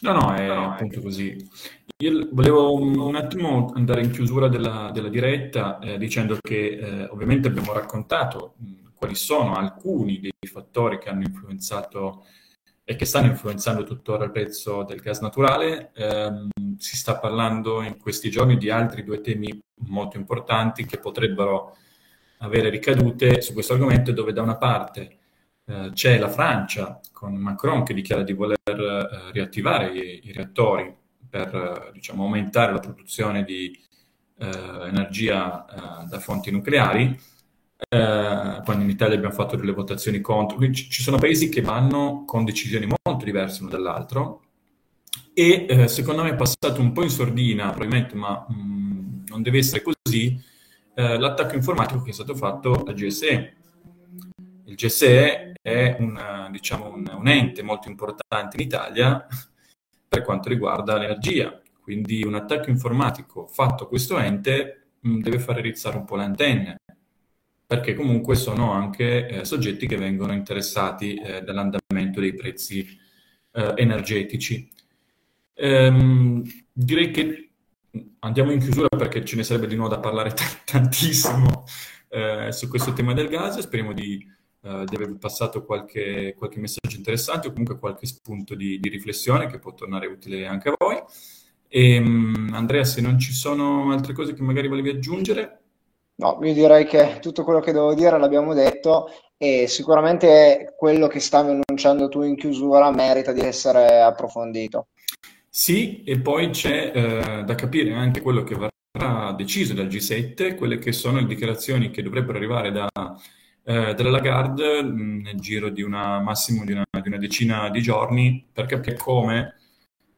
No, 0.00 0.12
no, 0.12 0.34
è 0.34 0.46
no, 0.46 0.72
appunto 0.72 0.98
è... 0.98 1.02
così. 1.02 1.36
Io 1.98 2.28
volevo 2.30 2.74
un, 2.74 3.16
attimo 3.16 3.72
andare 3.74 4.02
in 4.02 4.10
chiusura 4.10 4.48
della, 4.48 4.90
della 4.92 5.08
diretta 5.08 5.78
eh, 5.78 5.96
dicendo 5.96 6.36
che 6.40 6.78
eh, 6.78 7.04
ovviamente 7.04 7.48
abbiamo 7.48 7.72
raccontato 7.72 8.54
quali 8.94 9.14
sono 9.14 9.54
alcuni 9.54 10.20
dei 10.20 10.32
fattori 10.50 10.98
che 10.98 11.08
hanno 11.08 11.22
influenzato 11.22 12.24
e 12.88 12.94
che 12.94 13.04
stanno 13.04 13.26
influenzando 13.26 13.82
tuttora 13.82 14.24
il 14.24 14.30
prezzo 14.30 14.84
del 14.84 15.00
gas 15.00 15.20
naturale. 15.20 15.90
Eh, 15.92 16.46
si 16.78 16.96
sta 16.96 17.18
parlando 17.18 17.82
in 17.82 17.98
questi 17.98 18.30
giorni 18.30 18.56
di 18.56 18.70
altri 18.70 19.02
due 19.02 19.20
temi 19.20 19.60
molto 19.86 20.16
importanti 20.18 20.86
che 20.86 20.98
potrebbero 20.98 21.76
avere 22.38 22.68
ricadute 22.68 23.40
su 23.42 23.54
questo 23.54 23.72
argomento, 23.72 24.12
dove 24.12 24.32
da 24.32 24.42
una 24.42 24.56
parte 24.56 25.18
eh, 25.64 25.90
c'è 25.94 26.16
la 26.16 26.28
Francia 26.28 27.00
con 27.10 27.34
Macron 27.34 27.82
che 27.82 27.92
dichiara 27.92 28.22
di 28.22 28.34
voler 28.34 28.56
eh, 28.64 29.32
riattivare 29.32 29.88
i, 29.92 30.28
i, 30.28 30.32
reattori 30.32 30.94
per 31.28 31.90
diciamo, 31.92 32.22
aumentare 32.22 32.72
la 32.72 32.78
produzione 32.78 33.42
di 33.42 33.76
eh, 34.38 34.46
energia 34.46 35.64
eh, 35.64 36.06
da 36.06 36.20
fonti 36.20 36.52
nucleari 36.52 37.18
eh, 37.78 38.60
quando 38.64 38.82
in 38.84 38.90
Italia 38.90 39.16
abbiamo 39.16 39.34
fatto 39.34 39.56
delle 39.56 39.72
votazioni 39.72 40.20
contro, 40.20 40.56
quindi 40.56 40.76
ci 40.76 41.02
sono 41.02 41.18
paesi 41.18 41.48
che 41.48 41.60
vanno 41.60 42.24
con 42.24 42.44
decisioni 42.44 42.86
molto 42.86 43.24
diverse 43.24 43.60
l'uno 43.60 43.70
dall'altro. 43.70 44.42
E 45.34 45.66
eh, 45.68 45.88
secondo 45.88 46.22
me 46.22 46.30
è 46.30 46.34
passato 46.34 46.80
un 46.80 46.92
po' 46.92 47.02
in 47.02 47.10
sordina, 47.10 47.68
probabilmente, 47.68 48.14
ma 48.14 48.46
mh, 48.48 48.54
mm, 48.54 49.24
non 49.26 49.42
deve 49.42 49.58
essere 49.58 49.82
così, 49.82 50.42
eh, 50.94 51.18
l'attacco 51.18 51.54
informatico 51.54 52.02
che 52.02 52.10
è 52.10 52.14
stato 52.14 52.34
fatto 52.34 52.84
al 52.84 52.94
GSE. 52.94 53.54
Il 54.64 54.74
GSE 54.74 55.52
è 55.60 55.96
un, 55.98 56.48
diciamo, 56.50 56.88
un, 56.88 57.10
un 57.12 57.28
ente 57.28 57.62
molto 57.62 57.88
importante 57.88 58.56
in 58.56 58.62
Italia 58.62 59.26
per 60.08 60.22
quanto 60.22 60.48
riguarda 60.48 60.96
l'energia, 60.96 61.60
quindi 61.82 62.24
un 62.24 62.34
attacco 62.34 62.70
informatico 62.70 63.46
fatto 63.46 63.84
a 63.84 63.88
questo 63.88 64.18
ente 64.18 64.86
mh, 65.00 65.20
deve 65.20 65.38
fare 65.38 65.60
rizzare 65.60 65.96
un 65.98 66.04
po' 66.04 66.16
le 66.16 66.24
antenne, 66.24 66.76
perché 67.66 67.94
comunque 67.94 68.36
sono 68.36 68.72
anche 68.72 69.26
eh, 69.26 69.44
soggetti 69.44 69.86
che 69.86 69.96
vengono 69.96 70.32
interessati 70.32 71.14
eh, 71.16 71.42
dall'andamento 71.42 72.20
dei 72.20 72.34
prezzi 72.34 72.86
eh, 73.52 73.72
energetici. 73.76 74.70
Ehm, 75.54 76.44
direi 76.72 77.10
che 77.10 77.50
andiamo 78.20 78.52
in 78.52 78.60
chiusura 78.60 78.88
perché 78.88 79.24
ce 79.24 79.36
ne 79.36 79.42
sarebbe 79.42 79.66
di 79.66 79.74
nuovo 79.74 79.94
da 79.94 80.00
parlare 80.00 80.30
t- 80.34 80.64
tantissimo 80.64 81.64
eh, 82.08 82.52
su 82.52 82.68
questo 82.68 82.92
tema 82.92 83.12
del 83.14 83.28
gas. 83.28 83.58
Speriamo 83.58 83.92
di, 83.92 84.24
eh, 84.62 84.84
di 84.84 84.94
aver 84.94 85.16
passato 85.18 85.64
qualche, 85.64 86.34
qualche, 86.36 86.60
messaggio 86.60 86.96
interessante 86.96 87.48
o 87.48 87.50
comunque 87.50 87.78
qualche 87.78 88.06
spunto 88.06 88.54
di, 88.54 88.78
di, 88.78 88.88
riflessione 88.88 89.46
che 89.46 89.58
può 89.58 89.74
tornare 89.74 90.06
utile 90.06 90.46
anche 90.46 90.68
a 90.68 90.74
voi. 90.76 91.02
E, 91.68 91.98
um, 91.98 92.50
Andrea, 92.52 92.84
se 92.84 93.00
non 93.00 93.18
ci 93.18 93.32
sono 93.32 93.90
altre 93.90 94.12
cose 94.12 94.34
che 94.34 94.42
magari 94.42 94.68
volevi 94.68 94.90
aggiungere. 94.90 95.62
No, 96.18 96.38
io 96.42 96.54
direi 96.54 96.86
che 96.86 97.18
tutto 97.20 97.44
quello 97.44 97.60
che 97.60 97.72
devo 97.72 97.92
dire 97.94 98.18
l'abbiamo 98.18 98.54
detto 98.54 99.10
e 99.36 99.66
sicuramente 99.68 100.74
quello 100.76 101.08
che 101.08 101.20
stavi 101.20 101.50
annunciando 101.50 102.08
tu 102.08 102.22
in 102.22 102.36
chiusura 102.36 102.90
merita 102.90 103.32
di 103.32 103.40
essere 103.40 104.00
approfondito. 104.00 104.88
Sì, 105.48 106.02
e 106.04 106.18
poi 106.20 106.50
c'è 106.50 106.92
eh, 106.94 107.44
da 107.44 107.54
capire 107.54 107.92
anche 107.92 108.22
quello 108.22 108.44
che 108.44 108.56
verrà 108.56 109.32
deciso 109.32 109.74
dal 109.74 109.88
G7, 109.88 110.54
quelle 110.54 110.78
che 110.78 110.92
sono 110.92 111.18
le 111.18 111.26
dichiarazioni 111.26 111.90
che 111.90 112.02
dovrebbero 112.02 112.38
arrivare 112.38 112.72
da, 112.72 112.88
eh, 113.64 113.94
dalla 113.94 114.10
Lagarde 114.10 114.82
mh, 114.82 115.20
nel 115.22 115.40
giro 115.40 115.68
di 115.68 115.82
una 115.82 116.20
massimo 116.20 116.64
di 116.64 116.72
una, 116.72 116.84
di 116.90 117.08
una, 117.08 117.18
decina 117.18 117.68
di 117.68 117.82
giorni 117.82 118.46
per 118.50 118.66
capire 118.66 118.96
come 118.96 119.54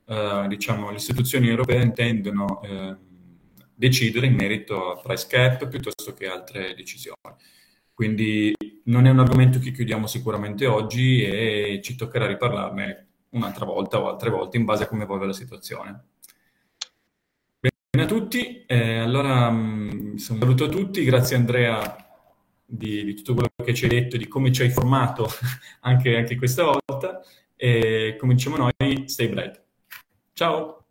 eh, 0.06 0.44
diciamo, 0.48 0.90
le 0.90 0.96
istituzioni 0.96 1.48
europee 1.48 1.82
intendono 1.82 2.60
eh, 2.62 2.96
decidere 3.78 4.26
in 4.26 4.34
merito 4.34 4.90
a 4.90 5.00
price 5.00 5.28
cap 5.28 5.68
piuttosto 5.68 6.12
che 6.12 6.26
altre 6.26 6.74
decisioni. 6.74 7.16
Quindi 7.94 8.52
non 8.84 9.06
è 9.06 9.10
un 9.10 9.20
argomento 9.20 9.60
che 9.60 9.70
chiudiamo 9.70 10.08
sicuramente 10.08 10.66
oggi 10.66 11.22
e 11.22 11.80
ci 11.82 11.94
toccherà 11.94 12.26
riparlarne 12.26 13.06
un'altra 13.30 13.64
volta 13.64 14.00
o 14.00 14.08
altre 14.08 14.30
volte 14.30 14.56
in 14.56 14.64
base 14.64 14.82
a 14.82 14.88
come 14.88 15.04
evolve 15.04 15.26
la 15.26 15.32
situazione. 15.32 16.04
Bene 17.60 18.04
a 18.04 18.06
tutti, 18.06 18.64
eh, 18.66 18.98
allora 18.98 19.48
mh, 19.48 19.90
mm, 19.94 20.16
saluto 20.16 20.64
a 20.64 20.68
tutti, 20.68 21.04
grazie 21.04 21.36
Andrea 21.36 21.96
di, 22.64 23.04
di, 23.04 23.14
tutto 23.14 23.34
quello 23.34 23.48
che 23.64 23.74
ci 23.74 23.84
hai 23.84 23.90
detto, 23.90 24.16
di 24.16 24.26
come 24.26 24.52
ci 24.52 24.62
hai 24.62 24.68
informato 24.68 25.28
anche, 25.82 26.16
anche 26.16 26.36
questa 26.36 26.64
volta 26.64 27.20
e 27.54 28.16
cominciamo 28.18 28.56
noi, 28.56 29.08
stay 29.08 29.28
bright. 29.28 29.62
Ciao! 30.32 30.87